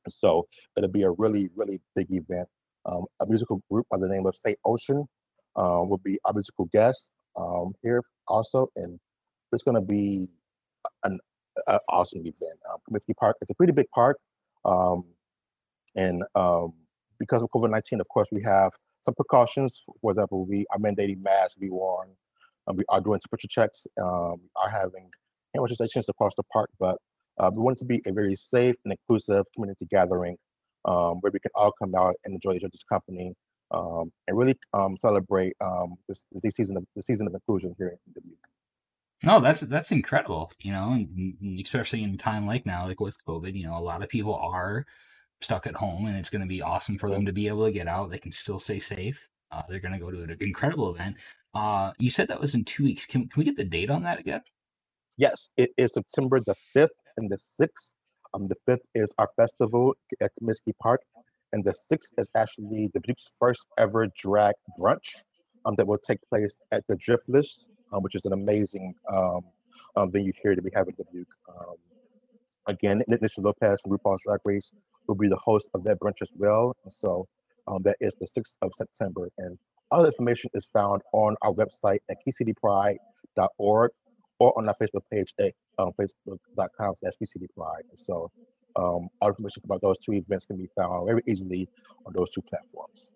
So 0.10 0.48
it'll 0.78 0.90
be 0.90 1.04
a 1.04 1.12
really, 1.12 1.50
really 1.56 1.82
big 1.96 2.08
event. 2.12 2.48
Um, 2.86 3.06
a 3.20 3.26
musical 3.26 3.62
group 3.72 3.88
by 3.90 3.98
the 3.98 4.08
name 4.08 4.26
of 4.26 4.36
State 4.36 4.60
Ocean 4.66 5.06
uh, 5.56 5.82
will 5.84 6.02
be 6.04 6.20
our 6.26 6.34
musical 6.34 6.66
guest 6.72 7.10
um, 7.36 7.74
here 7.82 8.04
also, 8.28 8.68
and 8.76 9.00
it's 9.52 9.64
going 9.64 9.76
to 9.76 9.82
be 9.82 10.28
an, 11.04 11.20
an 11.68 11.80
awesome 11.90 12.22
event. 12.22 12.60
Um, 12.70 12.78
Comiskey 12.90 13.16
Park 13.20 13.38
is 13.42 13.50
a 13.50 13.56
pretty 13.56 13.74
big 13.74 13.90
park, 13.94 14.18
um, 14.66 15.06
and 15.96 16.24
um, 16.36 16.74
because 17.20 17.42
of 17.42 17.50
COVID 17.56 17.72
nineteen, 17.72 18.00
of 18.02 18.08
course, 18.10 18.28
we 18.32 18.44
have 18.44 18.72
some 19.02 19.16
precautions. 19.16 19.82
For 20.02 20.12
example, 20.12 20.46
we 20.46 20.66
are 20.72 20.78
mandating 20.78 21.22
masks 21.24 21.56
be 21.56 21.70
worn. 21.70 22.10
We 22.74 22.84
are 22.90 23.00
doing 23.00 23.20
temperature 23.20 23.48
checks. 23.48 23.86
Um, 24.02 24.42
we 24.42 24.50
are 24.64 24.70
having 24.70 25.10
hand 25.56 25.70
stations 25.72 26.10
across 26.10 26.34
the 26.36 26.44
park, 26.52 26.70
but 26.80 26.98
uh, 27.38 27.52
we 27.54 27.62
want 27.62 27.78
it 27.78 27.80
to 27.80 27.86
be 27.86 28.02
a 28.06 28.12
very 28.12 28.36
safe 28.36 28.76
and 28.86 28.94
inclusive 28.94 29.46
community 29.54 29.88
gathering 29.90 30.38
um, 30.86 31.16
where 31.22 31.32
we 31.32 31.40
can 31.40 31.52
all 31.56 31.72
come 31.78 31.96
out 31.96 32.16
and 32.24 32.34
enjoy 32.34 32.54
each 32.54 32.64
other's 32.64 32.86
company 32.88 33.34
um, 33.72 34.12
and 34.28 34.38
really 34.38 34.56
um, 34.74 34.96
celebrate 34.98 35.56
um, 35.62 35.96
this, 36.08 36.26
this 36.32 36.56
season 36.56 36.78
of 36.78 36.86
the 36.96 37.02
season 37.02 37.28
of 37.28 37.34
inclusion 37.34 37.76
here 37.78 37.90
in 37.90 38.14
Dubuque. 38.14 38.38
No, 39.24 39.40
that's 39.40 39.62
that's 39.62 39.92
incredible. 39.92 40.52
You 40.62 40.72
know, 40.72 40.92
and, 40.92 41.36
and 41.42 41.60
especially 41.60 42.04
in 42.04 42.14
a 42.14 42.18
time 42.18 42.46
like 42.46 42.66
now, 42.66 42.86
like 42.86 43.00
with 43.00 43.18
COVID, 43.28 43.56
you 43.56 43.66
know, 43.66 43.78
a 43.78 43.80
lot 43.80 44.04
of 44.04 44.10
people 44.10 44.36
are 44.36 44.86
stuck 45.42 45.66
at 45.68 45.76
home, 45.76 46.06
and 46.06 46.18
it's 46.18 46.30
going 46.30 46.42
to 46.42 46.48
be 46.48 46.62
awesome 46.62 46.98
for 46.98 47.10
them 47.10 47.26
to 47.26 47.34
be 47.34 47.48
able 47.48 47.66
to 47.66 47.72
get 47.72 47.88
out. 47.88 48.12
They 48.12 48.18
can 48.18 48.32
still 48.32 48.60
stay 48.60 48.80
safe. 48.80 49.28
Uh, 49.52 49.64
they're 49.70 49.80
going 49.80 49.94
to 49.94 50.00
go 50.00 50.12
to 50.12 50.24
an 50.24 50.38
incredible 50.42 50.94
event. 50.94 51.16
Uh, 51.54 51.94
you 51.98 52.10
said 52.12 52.28
that 52.28 52.42
was 52.42 52.54
in 52.54 52.66
two 52.66 52.84
weeks. 52.84 53.06
Can 53.06 53.28
can 53.28 53.40
we 53.40 53.46
get 53.46 53.56
the 53.56 53.64
date 53.64 53.90
on 53.90 54.04
that 54.04 54.20
again? 54.20 54.42
Yes, 55.18 55.50
it 55.56 55.72
is 55.78 55.94
September 55.94 56.42
the 56.46 56.56
5th 56.76 56.90
and 57.18 57.30
the 57.30 57.38
6th. 57.38 57.94
Um, 58.34 58.48
the 58.48 58.58
5th 58.68 58.82
is 58.94 59.14
our 59.18 59.30
festival 59.36 59.94
at 60.22 60.32
Comiskey 60.42 60.74
Park, 60.82 61.02
and 61.54 61.64
the 61.64 61.74
6th 61.74 62.12
is 62.18 62.30
actually 62.36 62.90
Dubuque's 62.94 63.30
first 63.40 63.66
ever 63.78 64.08
drag 64.20 64.56
brunch 64.80 65.16
um, 65.66 65.76
that 65.78 65.88
will 65.88 65.98
take 65.98 66.20
place 66.30 66.60
at 66.72 66.84
the 66.88 66.96
Driftless, 66.96 67.68
um, 67.94 68.04
which 68.04 68.16
is 68.16 68.22
an 68.26 68.34
amazing 68.34 68.94
um, 69.12 69.42
um, 69.96 70.12
venue 70.12 70.34
here 70.42 70.56
that 70.56 70.64
we 70.64 70.72
have 70.76 70.88
in 70.88 70.96
Dubuque. 70.96 71.28
Um, 71.50 71.76
again, 72.68 73.04
Naysha 73.10 73.44
Lopez 73.44 73.82
from 73.82 73.98
RuPaul's 73.98 74.22
Drag 74.24 74.40
Race 74.44 74.72
will 75.08 75.16
be 75.16 75.30
the 75.30 75.38
host 75.38 75.70
of 75.74 75.84
that 75.86 76.00
brunch 76.00 76.22
as 76.22 76.30
well. 76.36 76.76
So 76.90 77.28
um, 77.68 77.84
that 77.84 77.98
is 78.00 78.14
the 78.20 78.28
6th 78.28 78.56
of 78.62 78.72
September. 78.76 79.30
And 79.38 79.58
all 79.92 80.02
the 80.02 80.10
information 80.10 80.50
is 80.54 80.66
found 80.66 81.02
on 81.14 81.36
our 81.42 81.54
website 81.54 82.00
at 82.10 82.18
kcdpride.org 82.28 83.92
or 84.40 84.58
on 84.58 84.68
our 84.68 84.76
Facebook 84.82 85.04
page 85.12 85.34
at 85.40 85.54
um, 85.80 85.92
facebook.com 86.00 86.94
slash 87.00 87.14
kcdpride. 87.22 87.82
And 87.90 87.98
so 88.00 88.32
um, 88.76 89.08
all 89.22 89.30
information 89.30 89.62
about 89.66 89.82
those 89.82 89.98
two 90.00 90.14
events 90.14 90.46
can 90.46 90.58
be 90.58 90.70
found 90.78 91.06
very 91.08 91.22
easily 91.28 91.70
on 92.06 92.14
those 92.14 92.30
two 92.32 92.42
platforms. 92.42 93.12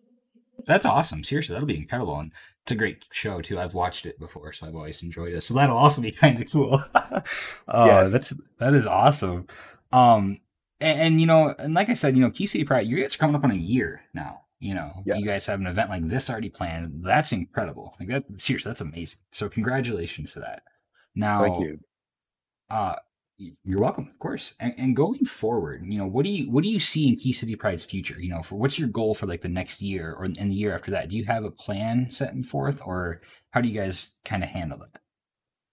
That's 0.66 0.86
awesome. 0.86 1.24
Seriously, 1.24 1.54
that'll 1.54 1.68
be 1.68 1.78
incredible. 1.78 2.20
And 2.20 2.32
it's 2.64 2.72
a 2.74 2.76
great 2.76 3.06
show 3.12 3.42
too. 3.42 3.60
I've 3.60 3.74
watched 3.74 4.06
it 4.06 4.20
before, 4.20 4.52
so 4.52 4.68
I've 4.68 4.76
always 4.76 5.02
enjoyed 5.02 5.34
it. 5.34 5.42
So 5.42 5.54
that'll 5.54 5.78
also 5.78 6.02
be 6.02 6.12
kind 6.24 6.42
of 6.42 6.52
cool. 6.52 6.82
uh, 6.96 7.22
Yes. 7.68 8.12
that's 8.12 8.34
that 8.58 8.74
is 8.74 8.86
awesome. 8.88 9.48
Um, 9.92 10.40
and, 10.82 11.00
and, 11.02 11.22
you 11.22 11.28
know, 11.28 11.54
and 11.60 11.74
like 11.74 11.90
I 11.90 11.94
said, 11.94 12.16
you 12.16 12.22
know, 12.22 12.30
Key 12.32 12.46
City 12.46 12.64
Pride, 12.64 12.88
you 12.88 13.02
guys 13.02 13.16
are 13.16 13.18
coming 13.18 13.36
up 13.36 13.44
on 13.44 13.52
a 13.52 13.56
year 13.56 14.02
now. 14.14 14.42
You 14.60 14.76
know, 14.76 14.92
Yes. 15.06 15.20
you 15.20 15.26
guys 15.26 15.46
have 15.46 15.60
an 15.62 15.68
event 15.68 15.90
like 15.90 16.08
this 16.08 16.30
already 16.30 16.50
planned. 16.50 17.04
That's 17.06 17.32
incredible. 17.32 17.96
Like 18.00 18.10
that, 18.10 18.24
seriously, 18.38 18.70
that's 18.70 18.82
amazing. 18.82 19.20
So 19.32 19.48
congratulations 19.48 20.34
to 20.34 20.42
that. 20.42 20.64
Now, 21.20 21.42
Thank 21.42 21.60
you. 21.60 21.80
Uh, 22.70 22.96
you're 23.64 23.80
welcome 23.80 24.06
of 24.06 24.20
course 24.20 24.54
and, 24.60 24.74
and 24.78 24.96
going 24.98 25.24
forward 25.24 25.82
you 25.86 25.98
know 25.98 26.06
what 26.06 26.26
do 26.26 26.30
you 26.30 26.52
what 26.52 26.62
do 26.62 26.70
you 26.70 26.78
see 26.78 27.08
in 27.08 27.16
key 27.16 27.32
city 27.32 27.56
pride's 27.56 27.86
future 27.86 28.20
you 28.20 28.30
know 28.30 28.44
for 28.44 28.58
what's 28.58 28.78
your 28.78 28.90
goal 28.90 29.14
for 29.16 29.28
like 29.28 29.40
the 29.40 29.48
next 29.48 29.82
year 29.82 30.14
or 30.14 30.26
in 30.26 30.50
the 30.50 30.54
year 30.54 30.76
after 30.76 30.92
that 30.92 31.08
do 31.08 31.16
you 31.16 31.24
have 31.24 31.46
a 31.46 31.52
plan 31.52 32.12
setting 32.12 32.44
forth 32.44 32.82
or 32.86 33.22
how 33.52 33.62
do 33.62 33.70
you 33.70 33.80
guys 33.80 34.10
kind 34.26 34.44
of 34.44 34.50
handle 34.50 34.82
it 34.82 35.00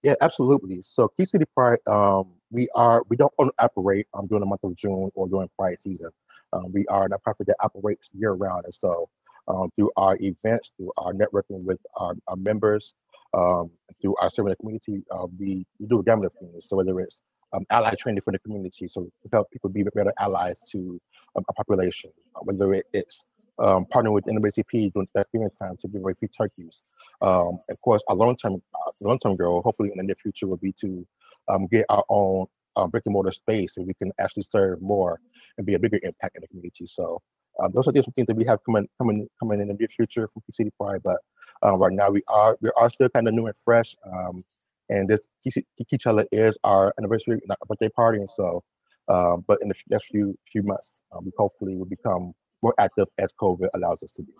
Yeah, 0.06 0.14
absolutely. 0.20 0.82
So 0.82 1.08
Key 1.08 1.24
City 1.24 1.46
Pride, 1.52 1.80
um, 1.88 2.34
we 2.52 2.68
are 2.76 3.02
we 3.08 3.16
don't 3.16 3.32
only 3.38 3.52
operate 3.58 4.06
um, 4.14 4.28
during 4.28 4.40
the 4.40 4.46
month 4.46 4.62
of 4.62 4.76
June 4.76 5.10
or 5.14 5.26
during 5.28 5.48
Pride 5.58 5.80
season. 5.80 6.10
Um, 6.52 6.70
we 6.72 6.86
are 6.86 7.06
a 7.06 7.08
nonprofit 7.08 7.46
that 7.46 7.56
operates 7.58 8.10
year 8.12 8.32
round, 8.32 8.66
and 8.66 8.74
so 8.74 9.08
um, 9.48 9.70
through 9.74 9.90
our 9.96 10.16
events, 10.20 10.70
through 10.76 10.92
our 10.96 11.12
networking 11.12 11.64
with 11.64 11.80
our, 11.96 12.14
our 12.28 12.36
members, 12.36 12.94
um, 13.36 13.70
through 14.00 14.16
our 14.20 14.30
serving 14.30 14.50
the 14.50 14.56
community, 14.56 15.04
uh, 15.12 15.26
we, 15.38 15.66
we 15.78 15.86
do 15.86 16.00
a 16.00 16.04
gamut 16.04 16.26
of 16.26 16.32
things. 16.40 16.66
So 16.68 16.76
whether 16.76 16.98
it's 17.00 17.22
um, 17.52 17.64
ally 17.70 17.94
training 18.00 18.22
for 18.22 18.32
the 18.32 18.38
community, 18.40 18.88
so 18.88 19.02
to 19.04 19.28
help 19.32 19.50
people 19.52 19.70
be 19.70 19.84
better 19.94 20.12
allies 20.20 20.58
to 20.72 21.00
um, 21.36 21.44
our 21.48 21.54
population, 21.56 22.10
uh, 22.34 22.40
whether 22.44 22.74
it, 22.74 22.86
it's 22.92 23.26
um, 23.58 23.86
partnering 23.94 24.12
with 24.12 24.24
NAACP 24.26 24.92
during 24.92 25.08
Thanksgiving 25.14 25.50
time 25.50 25.76
to 25.78 25.88
give 25.88 26.02
away 26.02 26.14
free 26.18 26.28
turkeys. 26.28 26.82
Um, 27.22 27.58
of 27.70 27.80
course, 27.82 28.02
our 28.08 28.16
long-term 28.16 28.56
uh, 28.74 28.90
long-term 29.00 29.36
goal, 29.36 29.62
hopefully 29.62 29.90
in 29.90 29.98
the 29.98 30.04
near 30.04 30.16
future, 30.16 30.46
will 30.46 30.58
be 30.58 30.72
to 30.80 31.06
um, 31.48 31.66
get 31.68 31.86
our 31.88 32.04
own 32.08 32.46
um, 32.76 32.90
brick 32.90 33.04
and 33.06 33.14
mortar 33.14 33.32
space 33.32 33.74
so 33.74 33.82
we 33.82 33.94
can 33.94 34.12
actually 34.20 34.46
serve 34.50 34.82
more 34.82 35.20
and 35.56 35.66
be 35.66 35.74
a 35.74 35.78
bigger 35.78 35.98
impact 36.02 36.36
in 36.36 36.42
the 36.42 36.48
community. 36.48 36.86
So 36.86 37.20
um, 37.60 37.72
those 37.72 37.88
are 37.88 37.92
just 37.92 38.04
some 38.06 38.12
things 38.12 38.26
that 38.26 38.36
we 38.36 38.44
have 38.44 38.60
coming 38.64 38.88
coming 38.98 39.28
coming 39.40 39.60
in 39.60 39.68
the 39.68 39.74
near 39.74 39.88
future 39.88 40.28
from 40.28 40.42
PCD 40.50 40.70
Pride. 40.78 41.00
But 41.02 41.20
um, 41.62 41.80
right 41.80 41.92
now 41.92 42.10
we 42.10 42.22
are 42.28 42.56
we 42.60 42.70
are 42.76 42.90
still 42.90 43.08
kind 43.08 43.28
of 43.28 43.34
new 43.34 43.46
and 43.46 43.56
fresh. 43.64 43.94
Um, 44.10 44.44
and 44.88 45.08
this 45.08 45.20
Key 45.44 45.50
Ci- 45.98 46.26
is 46.32 46.56
our 46.64 46.92
anniversary, 46.98 47.40
birthday 47.68 47.88
party, 47.88 48.18
and 48.18 48.30
so. 48.30 48.62
Um, 49.08 49.44
but 49.46 49.58
in 49.62 49.68
the 49.68 49.75
next 49.90 50.06
few 50.06 50.36
few 50.50 50.62
months, 50.62 50.98
um, 51.12 51.25
we 51.25 51.32
hopefully 51.38 51.76
will 51.76 51.86
become 51.86 52.32
more 52.62 52.75
active 52.78 53.08
as 53.18 53.30
COVID 53.40 53.68
allows 53.75 54.02
us 54.02 54.12
to 54.14 54.22
be. 54.22 54.32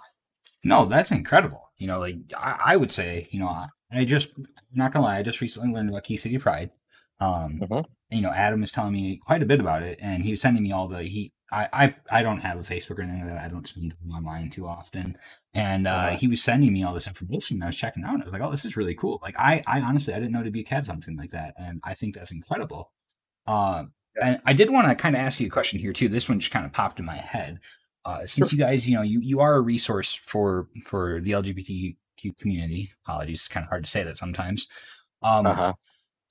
no 0.65 0.87
that's 0.87 1.11
incredible 1.11 1.63
you 1.77 1.87
know 1.87 2.01
like 2.01 2.17
i, 2.37 2.73
I 2.73 2.77
would 2.77 2.91
say 2.91 3.29
you 3.31 3.39
know 3.39 3.49
I, 3.49 3.69
I 3.93 4.05
just 4.05 4.31
I'm 4.37 4.47
not 4.75 4.93
gonna 4.93 5.05
lie 5.05 5.19
i 5.19 5.23
just 5.23 5.41
recently 5.41 5.73
learned 5.73 5.91
about 5.91 6.05
key 6.05 6.17
city 6.17 6.39
pride 6.39 6.71
um 7.21 7.61
Mhm. 7.61 7.85
you 8.11 8.23
know 8.23 8.31
adam 8.31 8.61
was 8.61 8.73
telling 8.73 8.93
me 8.93 9.19
quite 9.19 9.43
a 9.43 9.47
bit 9.47 9.61
about 9.61 9.83
it 9.83 9.99
and 10.01 10.23
he 10.25 10.31
was 10.31 10.41
sending 10.41 10.63
me 10.63 10.73
all 10.73 10.89
the 10.89 11.03
he 11.03 11.33
I, 11.53 11.69
I 11.73 11.95
I 12.11 12.23
don't 12.23 12.41
have 12.41 12.59
a 12.59 12.63
Facebook 12.63 12.99
or 12.99 13.03
anything 13.03 13.21
like 13.21 13.31
that. 13.31 13.45
I 13.45 13.49
don't 13.49 13.69
spend 13.69 13.93
time 13.93 14.13
online 14.13 14.51
too 14.51 14.67
often. 14.67 15.17
And 15.55 15.87
uh, 15.87 16.09
he 16.11 16.27
was 16.29 16.43
sending 16.43 16.73
me 16.73 16.83
all 16.83 16.93
this 16.93 17.07
information. 17.07 17.57
And 17.59 17.65
I 17.65 17.69
was 17.69 17.77
checking 17.77 18.05
out. 18.05 18.15
And 18.15 18.23
I 18.23 18.27
was 18.27 18.33
like, 18.33 18.43
oh, 18.43 18.51
this 18.51 18.65
is 18.65 18.77
really 18.77 18.95
cool. 18.95 19.21
Like 19.23 19.39
I, 19.39 19.63
I 19.67 19.81
honestly 19.81 20.13
I 20.13 20.19
didn't 20.19 20.33
know 20.33 20.43
to 20.43 20.51
be 20.51 20.61
a 20.61 20.65
cat 20.65 20.87
something 20.87 21.17
like 21.17 21.31
that. 21.31 21.55
And 21.59 21.81
I 21.85 21.95
think 21.95 22.15
that's 22.15 22.33
incredible. 22.33 22.93
Uh, 23.47 23.85
and 24.21 24.41
I 24.45 24.53
did 24.55 24.71
want 24.71 24.89
to 24.89 24.95
kind 24.95 25.15
of 25.15 25.21
ask 25.21 25.41
you 25.41 25.47
a 25.47 25.51
question 25.51 25.79
here 25.79 25.93
too. 25.93 26.09
This 26.09 26.29
one 26.29 26.41
just 26.41 26.51
kind 26.53 26.67
of 26.67 26.73
popped 26.73 26.99
in 26.99 27.05
my 27.05 27.17
head. 27.17 27.61
Uh, 28.05 28.25
since 28.27 28.53
you 28.53 28.59
guys, 28.59 28.89
you 28.89 28.97
know, 28.97 29.03
you, 29.03 29.21
you 29.21 29.41
are 29.41 29.55
a 29.55 29.61
resource 29.61 30.15
for 30.15 30.69
for 30.85 31.21
the 31.21 31.33
LGBTQ 31.33 32.39
community. 32.39 32.93
Apologies, 33.05 33.39
it's 33.41 33.49
kind 33.49 33.65
of 33.65 33.69
hard 33.69 33.85
to 33.85 33.91
say 33.91 34.03
that 34.03 34.17
sometimes. 34.19 34.69
Um, 35.23 35.47
Uh-huh. 35.47 35.73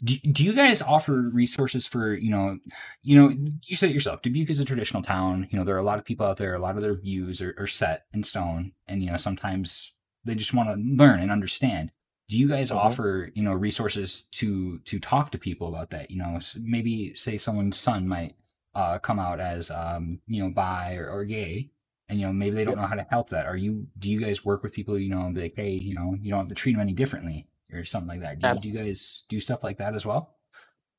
Do, 0.04 0.18
do 0.18 0.44
you 0.44 0.54
guys 0.54 0.82
offer 0.82 1.24
resources 1.34 1.88
for 1.88 2.14
you 2.14 2.30
know 2.30 2.58
you 3.02 3.16
know 3.16 3.34
you 3.64 3.76
said 3.76 3.90
it 3.90 3.94
yourself 3.94 4.22
dubuque 4.22 4.50
is 4.50 4.60
a 4.60 4.66
traditional 4.66 5.02
town 5.02 5.48
you 5.52 5.58
know 5.58 5.64
there 5.64 5.76
are 5.76 5.80
a 5.80 5.84
lot 5.84 5.98
of 5.98 6.06
people 6.06 6.26
out 6.26 6.38
there 6.38 6.54
a 6.54 6.60
lot 6.60 6.76
of 6.76 6.82
their 6.84 6.96
views 6.96 7.42
are, 7.42 7.56
are 7.58 7.68
set 7.68 8.06
in 8.14 8.24
stone 8.24 8.72
and 8.88 9.02
you 9.04 9.10
know 9.10 9.18
sometimes 9.18 9.94
they 10.26 10.36
just 10.36 10.54
want 10.54 10.68
to 10.70 10.76
learn 10.76 11.20
and 11.20 11.32
understand 11.32 11.92
do 12.28 12.38
you 12.38 12.48
guys 12.48 12.72
Mhm. 12.72 12.76
offer 12.78 13.32
you 13.36 13.44
know 13.44 13.54
resources 13.54 14.24
to 14.34 14.80
to 14.80 15.00
talk 15.00 15.32
to 15.32 15.38
people 15.38 15.68
about 15.70 15.92
that 15.92 16.12
you 16.12 16.18
know 16.18 16.40
maybe 16.60 17.16
say 17.16 17.38
someone's 17.38 17.78
son 17.78 18.08
might 18.08 18.36
uh 18.74 19.00
come 19.00 19.20
out 19.20 19.40
as 19.40 19.72
um 19.72 20.20
you 20.28 20.44
know 20.44 20.50
bi 20.50 20.96
or, 20.96 21.08
or 21.10 21.24
gay 21.24 21.70
and 22.10 22.20
you 22.20 22.26
know 22.26 22.34
maybe 22.34 22.56
they 22.56 22.66
don't 22.66 22.74
Yep. 22.74 22.82
know 22.82 22.88
how 22.88 22.96
to 22.96 23.08
help 23.10 23.30
that 23.30 23.46
are 23.46 23.56
you 23.56 23.88
do 23.98 24.10
you 24.10 24.20
guys 24.20 24.44
work 24.44 24.62
with 24.62 24.74
people 24.74 25.00
you 25.00 25.10
know 25.10 25.22
and 25.22 25.36
be 25.36 25.42
like 25.44 25.54
hey 25.56 25.72
you 25.72 25.96
know 25.96 26.18
you 26.22 26.30
don't 26.32 26.40
have 26.40 26.50
to 26.50 26.56
treat 26.56 26.74
them 26.74 26.82
any 26.82 26.92
differently 26.94 27.48
or 27.76 27.84
something 27.86 28.22
like 28.22 28.22
that 28.22 28.40
do, 28.40 28.48
you, 28.48 28.74
do 28.74 28.80
you 28.80 28.86
guys 28.86 29.24
do 29.30 29.40
stuff 29.40 29.64
like 29.64 29.78
that 29.78 29.94
as 29.94 30.06
well 30.06 30.36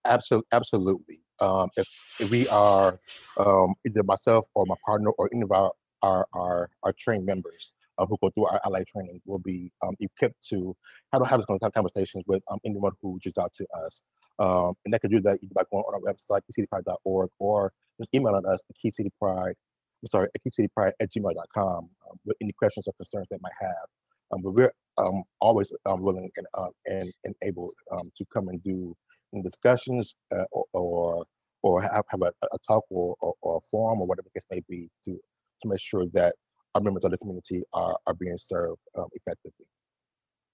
Absolutely, 0.06 0.47
absolutely. 0.52 1.21
Um, 1.40 1.68
if, 1.76 1.87
if 2.21 2.30
we 2.30 2.49
are 2.49 2.99
um, 3.37 3.75
either 3.87 4.02
myself 4.04 4.47
or 4.54 4.64
my 4.66 4.76
partner 4.85 5.11
or 5.11 5.28
any 5.33 5.42
of 5.42 5.52
our 5.52 5.73
our 6.02 6.26
our, 6.33 6.71
our 6.83 6.95
trained 6.99 7.26
members 7.26 7.73
uh, 7.99 8.06
who 8.06 8.16
go 8.23 8.30
through 8.30 8.47
our 8.47 8.61
ally 8.64 8.85
training 8.90 9.21
will 9.26 9.38
be 9.38 9.73
um, 9.85 9.95
equipped 10.00 10.37
to 10.50 10.75
how 11.12 11.18
to 11.18 11.25
have 11.25 11.40
those 11.40 11.59
kind 11.61 11.71
of 11.71 11.73
conversations 11.73 12.25
with 12.26 12.42
um, 12.50 12.59
anyone 12.64 12.92
who 13.02 13.14
reaches 13.14 13.37
out 13.38 13.52
to 13.56 13.66
us. 13.85 14.00
Um, 14.38 14.75
and 14.85 14.92
they 14.92 14.99
can 14.99 15.11
do 15.11 15.21
that 15.23 15.38
either 15.42 15.52
by 15.54 15.62
going 15.71 15.85
on 15.85 15.95
our 15.95 16.00
website, 16.00 16.40
keycitypride.org, 16.50 17.30
or 17.38 17.73
just 17.99 18.11
emailing 18.14 18.45
us 18.47 18.61
at 18.68 18.76
keycitypride, 18.85 19.54
I'm 20.02 20.09
sorry, 20.11 20.28
at 20.35 20.40
keycitypride 20.42 20.92
at 21.00 21.11
gmail.com 21.11 21.78
um, 21.78 22.18
with 22.26 22.37
any 22.42 22.52
questions 22.52 22.87
or 22.87 22.92
concerns 22.99 23.26
they 23.30 23.38
might 23.40 23.54
have. 23.59 23.87
Um, 24.33 24.42
but 24.42 24.52
we're 24.52 24.73
um, 24.99 25.23
always 25.41 25.73
um, 25.87 26.03
willing 26.03 26.31
and, 26.37 26.47
uh, 26.55 26.69
and, 26.87 27.12
and 27.25 27.35
able 27.43 27.71
um, 27.93 28.11
to 28.17 28.25
come 28.33 28.49
and 28.49 28.62
do 28.62 28.95
discussions 29.43 30.15
uh, 30.35 30.45
or, 30.50 30.65
or 30.73 31.25
or 31.62 31.83
have, 31.83 32.05
have 32.09 32.23
a, 32.23 32.33
a 32.53 32.59
talk 32.67 32.85
or, 32.91 33.17
or, 33.21 33.35
or 33.43 33.57
a 33.57 33.61
forum 33.71 34.00
or 34.00 34.07
whatever 34.07 34.29
the 34.33 34.41
case 34.41 34.47
may 34.50 34.62
be 34.69 34.88
to 35.05 35.19
to 35.62 35.69
make 35.69 35.81
sure 35.81 36.07
that 36.12 36.35
our 36.75 36.81
members 36.81 37.05
of 37.05 37.11
the 37.11 37.19
community 37.19 37.62
are, 37.73 37.97
are 38.07 38.15
being 38.15 38.38
served 38.38 38.81
um, 38.97 39.07
effectively. 39.12 39.67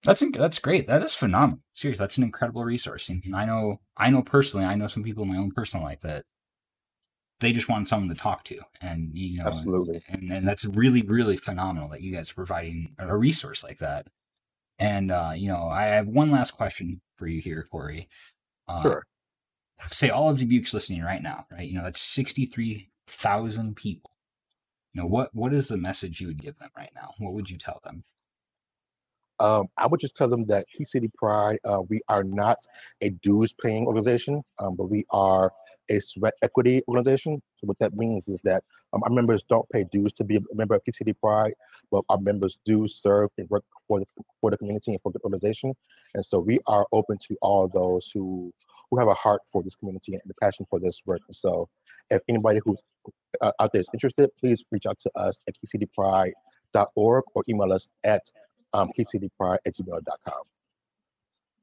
That's 0.05 0.23
inc- 0.23 0.39
that's 0.39 0.59
great. 0.59 0.87
That 0.87 1.03
is 1.03 1.15
phenomenal. 1.15 1.61
Seriously, 1.75 2.03
that's 2.03 2.19
an 2.19 2.25
incredible 2.25 2.65
resource. 2.65 3.09
And 3.09 3.23
I 3.35 3.45
know, 3.45 3.81
I 3.97 4.11
know 4.11 4.23
personally, 4.23 4.67
I 4.67 4.75
know 4.75 4.89
some 4.89 5.03
people 5.03 5.25
in 5.25 5.33
my 5.33 5.39
own 5.39 5.53
personal 5.53 5.85
life 5.85 6.01
that 6.01 6.25
they 7.41 7.53
just 7.53 7.69
want 7.69 7.89
someone 7.89 8.09
to 8.09 8.21
talk 8.21 8.45
to, 8.45 8.61
and 8.81 9.11
you 9.15 9.39
know, 9.39 9.47
Absolutely. 9.47 10.03
and 10.09 10.33
and 10.33 10.47
that's 10.47 10.65
really 10.65 11.03
really 11.03 11.37
phenomenal 11.37 11.89
that 11.91 12.01
you 12.01 12.15
guys 12.15 12.31
are 12.31 12.35
providing 12.35 12.95
a 12.99 13.17
resource 13.17 13.63
like 13.63 13.79
that. 13.79 14.07
And 14.83 15.13
uh, 15.13 15.33
you 15.37 15.47
know, 15.47 15.69
I 15.69 15.85
have 15.85 16.09
one 16.09 16.33
last 16.33 16.53
question 16.53 17.01
for 17.17 17.29
you 17.29 17.41
here, 17.41 17.67
Corey. 17.71 18.09
Uh, 18.67 18.83
Sure. 18.83 19.07
Say 19.89 20.11
all 20.11 20.29
of 20.29 20.39
Dubuque's 20.39 20.75
listening 20.75 21.03
right 21.03 21.23
now, 21.23 21.47
right? 21.51 21.69
You 21.69 21.77
know, 21.77 21.85
that's 21.85 22.01
sixty 22.01 22.47
three 22.47 22.91
thousand 23.07 23.77
people. 23.77 24.11
You 24.93 25.03
know, 25.03 25.07
what 25.07 25.31
what 25.35 25.53
is 25.55 25.69
the 25.69 25.77
message 25.77 26.21
you 26.21 26.27
would 26.27 26.43
give 26.43 26.59
them 26.59 26.71
right 26.77 26.91
now? 26.95 27.11
What 27.19 27.35
would 27.35 27.49
you 27.49 27.59
tell 27.59 27.81
them? 27.85 28.05
Um, 29.41 29.69
I 29.77 29.87
would 29.87 30.01
just 30.01 30.15
tell 30.17 30.29
them 30.29 30.47
that 30.47 30.69
Key 30.69 30.85
City 30.85 31.11
Pride, 31.17 31.59
uh, 31.65 31.83
we 31.89 32.01
are 32.09 32.23
not 32.23 32.59
a 33.01 33.11
dues 33.11 33.53
paying 33.61 33.87
organization, 33.87 34.43
um, 34.59 34.77
but 34.77 34.91
we 34.91 35.05
are 35.11 35.53
a 35.93 36.01
sweat 36.01 36.35
equity 36.43 36.83
organization. 36.89 37.41
So 37.59 37.67
what 37.67 37.79
that 37.79 37.95
means 37.95 38.27
is 38.29 38.41
that 38.43 38.65
um, 38.93 39.03
our 39.05 39.11
members 39.11 39.43
don't 39.49 39.69
pay 39.71 39.85
dues 39.93 40.13
to 40.15 40.25
be 40.25 40.37
a 40.37 40.41
member 40.55 40.75
of 40.75 40.83
City 40.93 41.13
Pride, 41.13 41.55
but 41.91 42.05
our 42.09 42.19
members 42.19 42.59
do 42.65 42.89
serve 42.89 43.31
and 43.39 43.49
work 43.51 43.65
for 43.87 44.01
the, 44.01 44.07
for 44.41 44.51
the 44.51 44.57
community 44.57 44.93
and 44.93 45.01
for 45.03 45.13
the 45.13 45.21
organization. 45.21 45.75
And 46.15 46.25
so 46.25 46.39
we 46.39 46.59
are 46.67 46.87
open 46.93 47.19
to 47.29 47.37
all 47.43 47.69
those 47.69 48.11
who 48.13 48.53
who 48.91 48.99
have 48.99 49.09
a 49.09 49.15
heart 49.15 49.41
for 49.51 49.63
this 49.63 49.75
community 49.75 50.13
and 50.13 50.23
a 50.31 50.35
passion 50.45 50.67
for 50.69 50.79
this 50.79 51.01
work. 51.07 51.23
And 51.27 51.35
so 51.35 51.67
if 52.11 52.21
anybody 52.29 52.61
who's 52.63 52.79
uh, 53.41 53.51
out 53.59 53.73
there 53.73 53.81
is 53.81 53.89
interested, 53.95 54.29
please 54.39 54.63
reach 54.71 54.85
out 54.87 54.99
to 55.01 55.11
us 55.17 55.41
at 55.49 55.55
keycitypride.org 55.65 57.25
or 57.35 57.43
email 57.49 57.73
us 57.73 57.89
at 58.05 58.21
um, 58.75 58.91
gmail.com. 58.99 60.43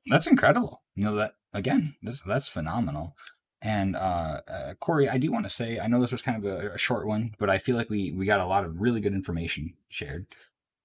That's 0.08 0.26
incredible. 0.26 0.82
You 0.96 1.04
know 1.04 1.16
that 1.18 1.34
again. 1.54 1.96
This 2.02 2.22
that's 2.22 2.48
phenomenal. 2.48 3.16
And 3.62 3.96
uh, 3.96 4.42
uh, 4.48 4.74
Corey, 4.76 5.10
I 5.10 5.18
do 5.18 5.32
want 5.32 5.46
to 5.46 5.50
say 5.50 5.80
I 5.80 5.88
know 5.88 6.00
this 6.00 6.12
was 6.12 6.22
kind 6.22 6.44
of 6.44 6.46
a, 6.46 6.72
a 6.72 6.78
short 6.78 7.06
one, 7.06 7.36
but 7.40 7.50
I 7.50 7.58
feel 7.58 7.76
like 7.76 7.90
we 7.90 8.12
we 8.12 8.26
got 8.26 8.40
a 8.40 8.46
lot 8.46 8.64
of 8.64 8.80
really 8.80 9.02
good 9.02 9.14
information 9.14 9.74
shared. 9.90 10.28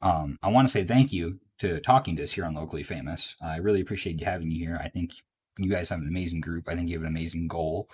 Um, 0.03 0.39
I 0.43 0.49
want 0.49 0.67
to 0.67 0.73
say 0.73 0.85
thank 0.85 1.13
you 1.13 1.39
to 1.59 1.81
talking 1.81 2.17
to 2.17 2.25
us 2.25 2.33
here 2.33 2.45
on 2.45 2.55
Locally 2.55 2.83
Famous. 2.83 3.37
I 3.41 3.57
really 3.57 3.81
appreciate 3.81 4.19
you 4.21 4.27
having 4.27 4.51
you 4.51 4.59
here. 4.59 4.79
I 4.83 4.89
think 4.89 5.13
you 5.59 5.71
guys 5.71 5.89
have 5.89 6.01
an 6.01 6.09
amazing 6.09 6.41
group. 6.41 6.69
I 6.69 6.75
think 6.75 6.89
you 6.89 6.97
have 6.97 7.05
an 7.05 7.09
amazing 7.09 7.49
goal. 7.49 7.89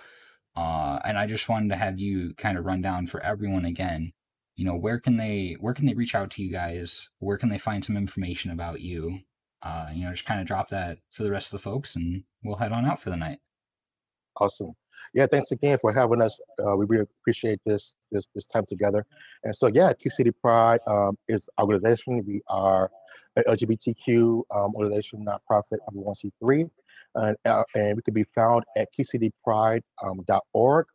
Uh, 0.55 0.99
and 1.05 1.17
I 1.17 1.27
just 1.27 1.47
wanted 1.47 1.69
to 1.69 1.77
have 1.77 1.99
you 1.99 2.33
kind 2.33 2.57
of 2.57 2.65
run 2.65 2.81
down 2.81 3.07
for 3.07 3.21
everyone 3.21 3.65
again. 3.65 4.11
You 4.55 4.65
know, 4.65 4.75
where 4.75 4.99
can 4.99 5.17
they 5.17 5.55
where 5.59 5.73
can 5.73 5.85
they 5.85 5.93
reach 5.93 6.15
out 6.15 6.31
to 6.31 6.43
you 6.43 6.51
guys? 6.51 7.09
Where 7.19 7.37
can 7.37 7.49
they 7.49 7.57
find 7.57 7.85
some 7.85 7.97
information 7.97 8.51
about 8.51 8.81
you? 8.81 9.19
Uh, 9.61 9.87
you 9.93 10.03
know, 10.03 10.11
just 10.11 10.25
kind 10.25 10.41
of 10.41 10.47
drop 10.47 10.69
that 10.69 10.99
for 11.11 11.23
the 11.23 11.31
rest 11.31 11.53
of 11.53 11.59
the 11.59 11.63
folks, 11.63 11.95
and 11.95 12.23
we'll 12.43 12.57
head 12.57 12.71
on 12.71 12.85
out 12.85 12.99
for 12.99 13.09
the 13.11 13.17
night. 13.17 13.39
Awesome. 14.39 14.73
Yeah, 15.13 15.27
thanks 15.29 15.51
again 15.51 15.77
for 15.81 15.91
having 15.91 16.21
us. 16.21 16.39
Uh, 16.59 16.75
we 16.75 16.85
really 16.85 17.05
appreciate 17.21 17.59
this 17.65 17.93
this 18.11 18.27
this 18.33 18.45
time 18.45 18.65
together. 18.67 19.05
And 19.43 19.55
so, 19.55 19.67
yeah, 19.67 19.91
Key 19.93 20.09
City 20.09 20.31
Pride 20.31 20.79
um, 20.87 21.17
is 21.27 21.49
organization. 21.59 22.23
We 22.25 22.41
are 22.47 22.89
an 23.35 23.43
LGBTQ 23.47 24.43
um, 24.51 24.75
organization, 24.75 25.25
nonprofit, 25.25 25.77
501c3, 25.93 26.69
and, 27.15 27.35
uh, 27.45 27.63
and 27.75 27.95
we 27.95 28.01
can 28.03 28.13
be 28.13 28.25
found 28.35 28.63
at 28.77 28.87
keycitypride.org 28.97 29.81
um, 30.03 30.85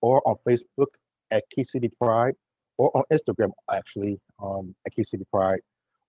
or 0.00 0.28
on 0.28 0.36
Facebook 0.46 0.86
at 1.30 1.44
Key 1.50 1.64
City 1.64 1.90
Pride 2.00 2.34
or 2.78 2.96
on 2.96 3.04
Instagram 3.12 3.50
actually 3.72 4.20
um, 4.42 4.74
at 4.86 4.94
Key 4.94 5.04
City 5.04 5.24
Pride. 5.32 5.60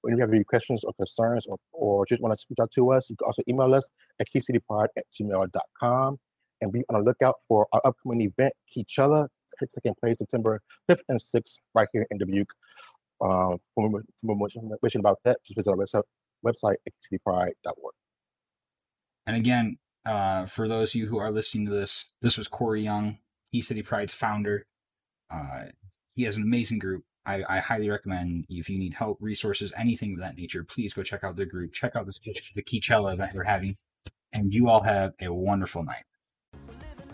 When 0.01 0.15
you 0.15 0.21
have 0.21 0.31
any 0.31 0.43
questions 0.43 0.83
or 0.83 0.93
concerns 0.93 1.47
or, 1.47 1.57
or 1.71 2.05
just 2.05 2.21
want 2.21 2.37
to 2.37 2.45
reach 2.49 2.59
out 2.61 2.69
to 2.75 2.91
us, 2.91 3.09
you 3.09 3.15
can 3.15 3.25
also 3.25 3.41
email 3.49 3.73
us 3.73 3.89
at 4.19 4.27
keycitypride 4.31 4.87
at 4.97 5.05
gmail.com 5.19 6.19
and 6.61 6.71
be 6.71 6.83
on 6.89 6.97
the 6.99 7.03
lookout 7.03 7.35
for 7.47 7.67
our 7.73 7.81
upcoming 7.85 8.21
event, 8.21 8.53
Keychella, 8.75 9.27
taking 9.59 9.95
place 9.99 10.17
September 10.17 10.61
5th 10.89 10.99
and 11.09 11.19
6th 11.19 11.57
right 11.73 11.87
here 11.93 12.05
in 12.11 12.17
Dubuque. 12.17 12.51
Uh, 13.21 13.57
for 13.73 13.89
more 13.89 14.03
information 14.23 14.99
about 14.99 15.19
that, 15.23 15.37
just 15.45 15.57
visit 15.57 15.71
our 15.71 15.77
website, 15.77 16.03
website. 16.45 16.75
And 19.27 19.35
again, 19.35 19.77
uh, 20.05 20.45
for 20.45 20.67
those 20.67 20.91
of 20.91 20.95
you 20.95 21.07
who 21.07 21.17
are 21.17 21.31
listening 21.31 21.65
to 21.65 21.71
this, 21.71 22.05
this 22.21 22.37
was 22.37 22.47
Corey 22.47 22.81
Young, 22.81 23.17
Key 23.51 23.61
City 23.61 23.81
Pride's 23.81 24.13
founder. 24.13 24.65
Uh, 25.31 25.65
he 26.13 26.23
has 26.23 26.37
an 26.37 26.43
amazing 26.43 26.79
group. 26.79 27.03
I, 27.25 27.43
I, 27.49 27.57
highly 27.57 27.89
recommend 27.89 28.45
if 28.49 28.69
you 28.69 28.77
need 28.77 28.93
help, 28.93 29.17
resources, 29.19 29.73
anything 29.75 30.13
of 30.13 30.19
that 30.19 30.37
nature, 30.37 30.63
please 30.63 30.93
go 30.93 31.01
check 31.01 31.23
out 31.23 31.35
their 31.35 31.47
group. 31.47 31.73
Check 31.73 31.95
out 31.95 32.05
this 32.05 32.19
the 32.19 32.61
Keychella 32.61 33.17
that 33.17 33.33
they're 33.33 33.43
having. 33.43 33.73
And 34.31 34.53
you 34.53 34.69
all 34.69 34.83
have 34.83 35.13
a 35.19 35.33
wonderful 35.33 35.83
night. 35.83 36.03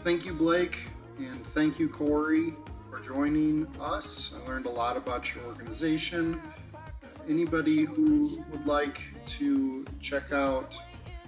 Thank 0.03 0.25
you, 0.25 0.33
Blake, 0.33 0.79
and 1.19 1.45
thank 1.53 1.77
you, 1.77 1.87
Corey, 1.87 2.55
for 2.89 2.99
joining 3.01 3.67
us. 3.79 4.33
I 4.35 4.47
learned 4.47 4.65
a 4.65 4.69
lot 4.71 4.97
about 4.97 5.31
your 5.35 5.43
organization. 5.43 6.41
Anybody 7.29 7.83
who 7.83 8.43
would 8.49 8.65
like 8.65 8.99
to 9.27 9.85
check 10.01 10.33
out 10.33 10.75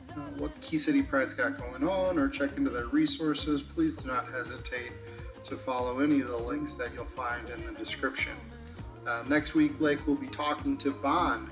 uh, 0.09 0.21
what 0.39 0.59
Key 0.59 0.79
City 0.79 1.03
Pride's 1.03 1.35
got 1.35 1.59
going 1.59 1.87
on 1.87 2.17
or 2.17 2.27
check 2.27 2.57
into 2.57 2.71
their 2.71 2.87
resources, 2.87 3.61
please 3.61 3.93
do 3.97 4.07
not 4.07 4.31
hesitate 4.31 4.91
to 5.43 5.55
follow 5.55 5.99
any 5.99 6.21
of 6.21 6.27
the 6.27 6.37
links 6.37 6.73
that 6.73 6.95
you'll 6.95 7.05
find 7.05 7.47
in 7.49 7.63
the 7.67 7.73
description. 7.73 8.33
Uh, 9.05 9.23
next 9.27 9.53
week, 9.53 9.77
Blake 9.77 10.07
will 10.07 10.15
be 10.15 10.27
talking 10.29 10.77
to 10.77 10.89
Vaughn, 10.89 11.51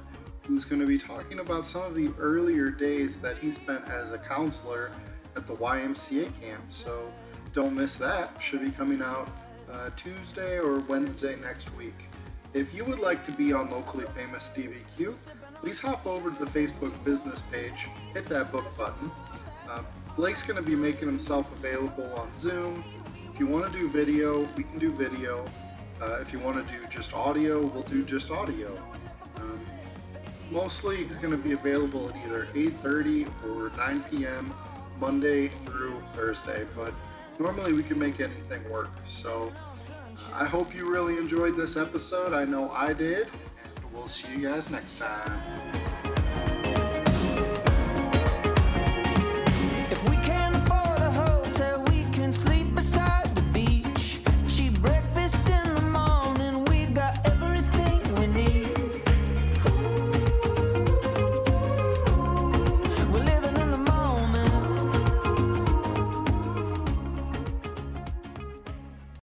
who's 0.52 0.66
going 0.66 0.82
to 0.82 0.86
be 0.86 0.98
talking 0.98 1.40
about 1.40 1.66
some 1.66 1.84
of 1.84 1.96
the 1.96 2.12
earlier 2.20 2.70
days 2.70 3.16
that 3.16 3.38
he 3.38 3.50
spent 3.50 3.88
as 3.88 4.12
a 4.12 4.18
counselor 4.18 4.92
at 5.38 5.48
the 5.48 5.56
YMCA 5.56 6.30
camp. 6.42 6.64
So 6.66 7.10
don't 7.54 7.74
miss 7.74 7.96
that. 7.96 8.32
Should 8.42 8.60
be 8.60 8.70
coming 8.70 9.02
out 9.02 9.30
uh, 9.72 9.92
Tuesday 9.96 10.60
or 10.60 10.82
Wednesday 10.82 11.38
next 11.38 11.74
week. 11.78 11.94
If 12.54 12.74
you 12.74 12.84
would 12.84 13.00
like 13.00 13.24
to 13.24 13.32
be 13.32 13.54
on 13.54 13.72
Locally 13.72 14.04
Famous 14.08 14.50
DBQ, 14.54 15.16
please 15.56 15.80
hop 15.80 16.06
over 16.06 16.32
to 16.32 16.38
the 16.44 16.52
Facebook 16.52 16.92
business 17.06 17.44
page, 17.44 17.88
hit 18.14 18.26
that 18.26 18.52
book 18.52 18.66
button. 18.78 19.10
Uh, 19.70 19.84
Blake's 20.18 20.44
going 20.44 20.62
to 20.62 20.70
be 20.70 20.76
making 20.76 21.08
himself 21.08 21.50
available 21.60 22.14
on 22.16 22.30
Zoom. 22.38 22.84
If 23.34 23.40
you 23.40 23.48
want 23.48 23.72
to 23.72 23.80
do 23.80 23.88
video, 23.88 24.46
we 24.58 24.64
can 24.64 24.80
do 24.80 24.92
video. 24.92 25.46
Uh, 26.02 26.16
if 26.16 26.34
you 26.34 26.40
want 26.40 26.68
to 26.68 26.74
do 26.74 26.86
just 26.88 27.14
audio, 27.14 27.66
we'll 27.66 27.84
do 27.84 28.04
just 28.04 28.32
audio. 28.32 28.78
Mostly, 30.52 31.06
he's 31.06 31.18
going 31.18 31.32
to 31.32 31.38
be 31.38 31.54
available 31.54 32.10
at 32.10 32.16
either 32.26 32.46
8:30 32.54 33.28
or 33.48 33.76
9 33.78 34.04
p.m. 34.12 34.54
Monday 35.00 35.48
through 35.66 36.02
Thursday, 36.14 36.68
but 36.76 36.94
normally 37.40 37.74
we 37.74 37.84
can 37.84 37.98
make 37.98 38.20
anything 38.20 38.70
work. 38.70 38.90
So 39.08 39.52
uh, 39.56 40.34
I 40.34 40.46
hope 40.46 40.76
you 40.76 40.92
really 40.92 41.18
enjoyed 41.18 41.56
this 41.56 41.78
episode. 41.78 42.34
I 42.34 42.44
know 42.44 42.70
I 42.72 42.92
did, 42.92 43.28
and 43.28 43.94
we'll 43.94 44.10
see 44.10 44.30
you 44.34 44.50
guys 44.50 44.70
next 44.70 45.00
time. 45.00 45.81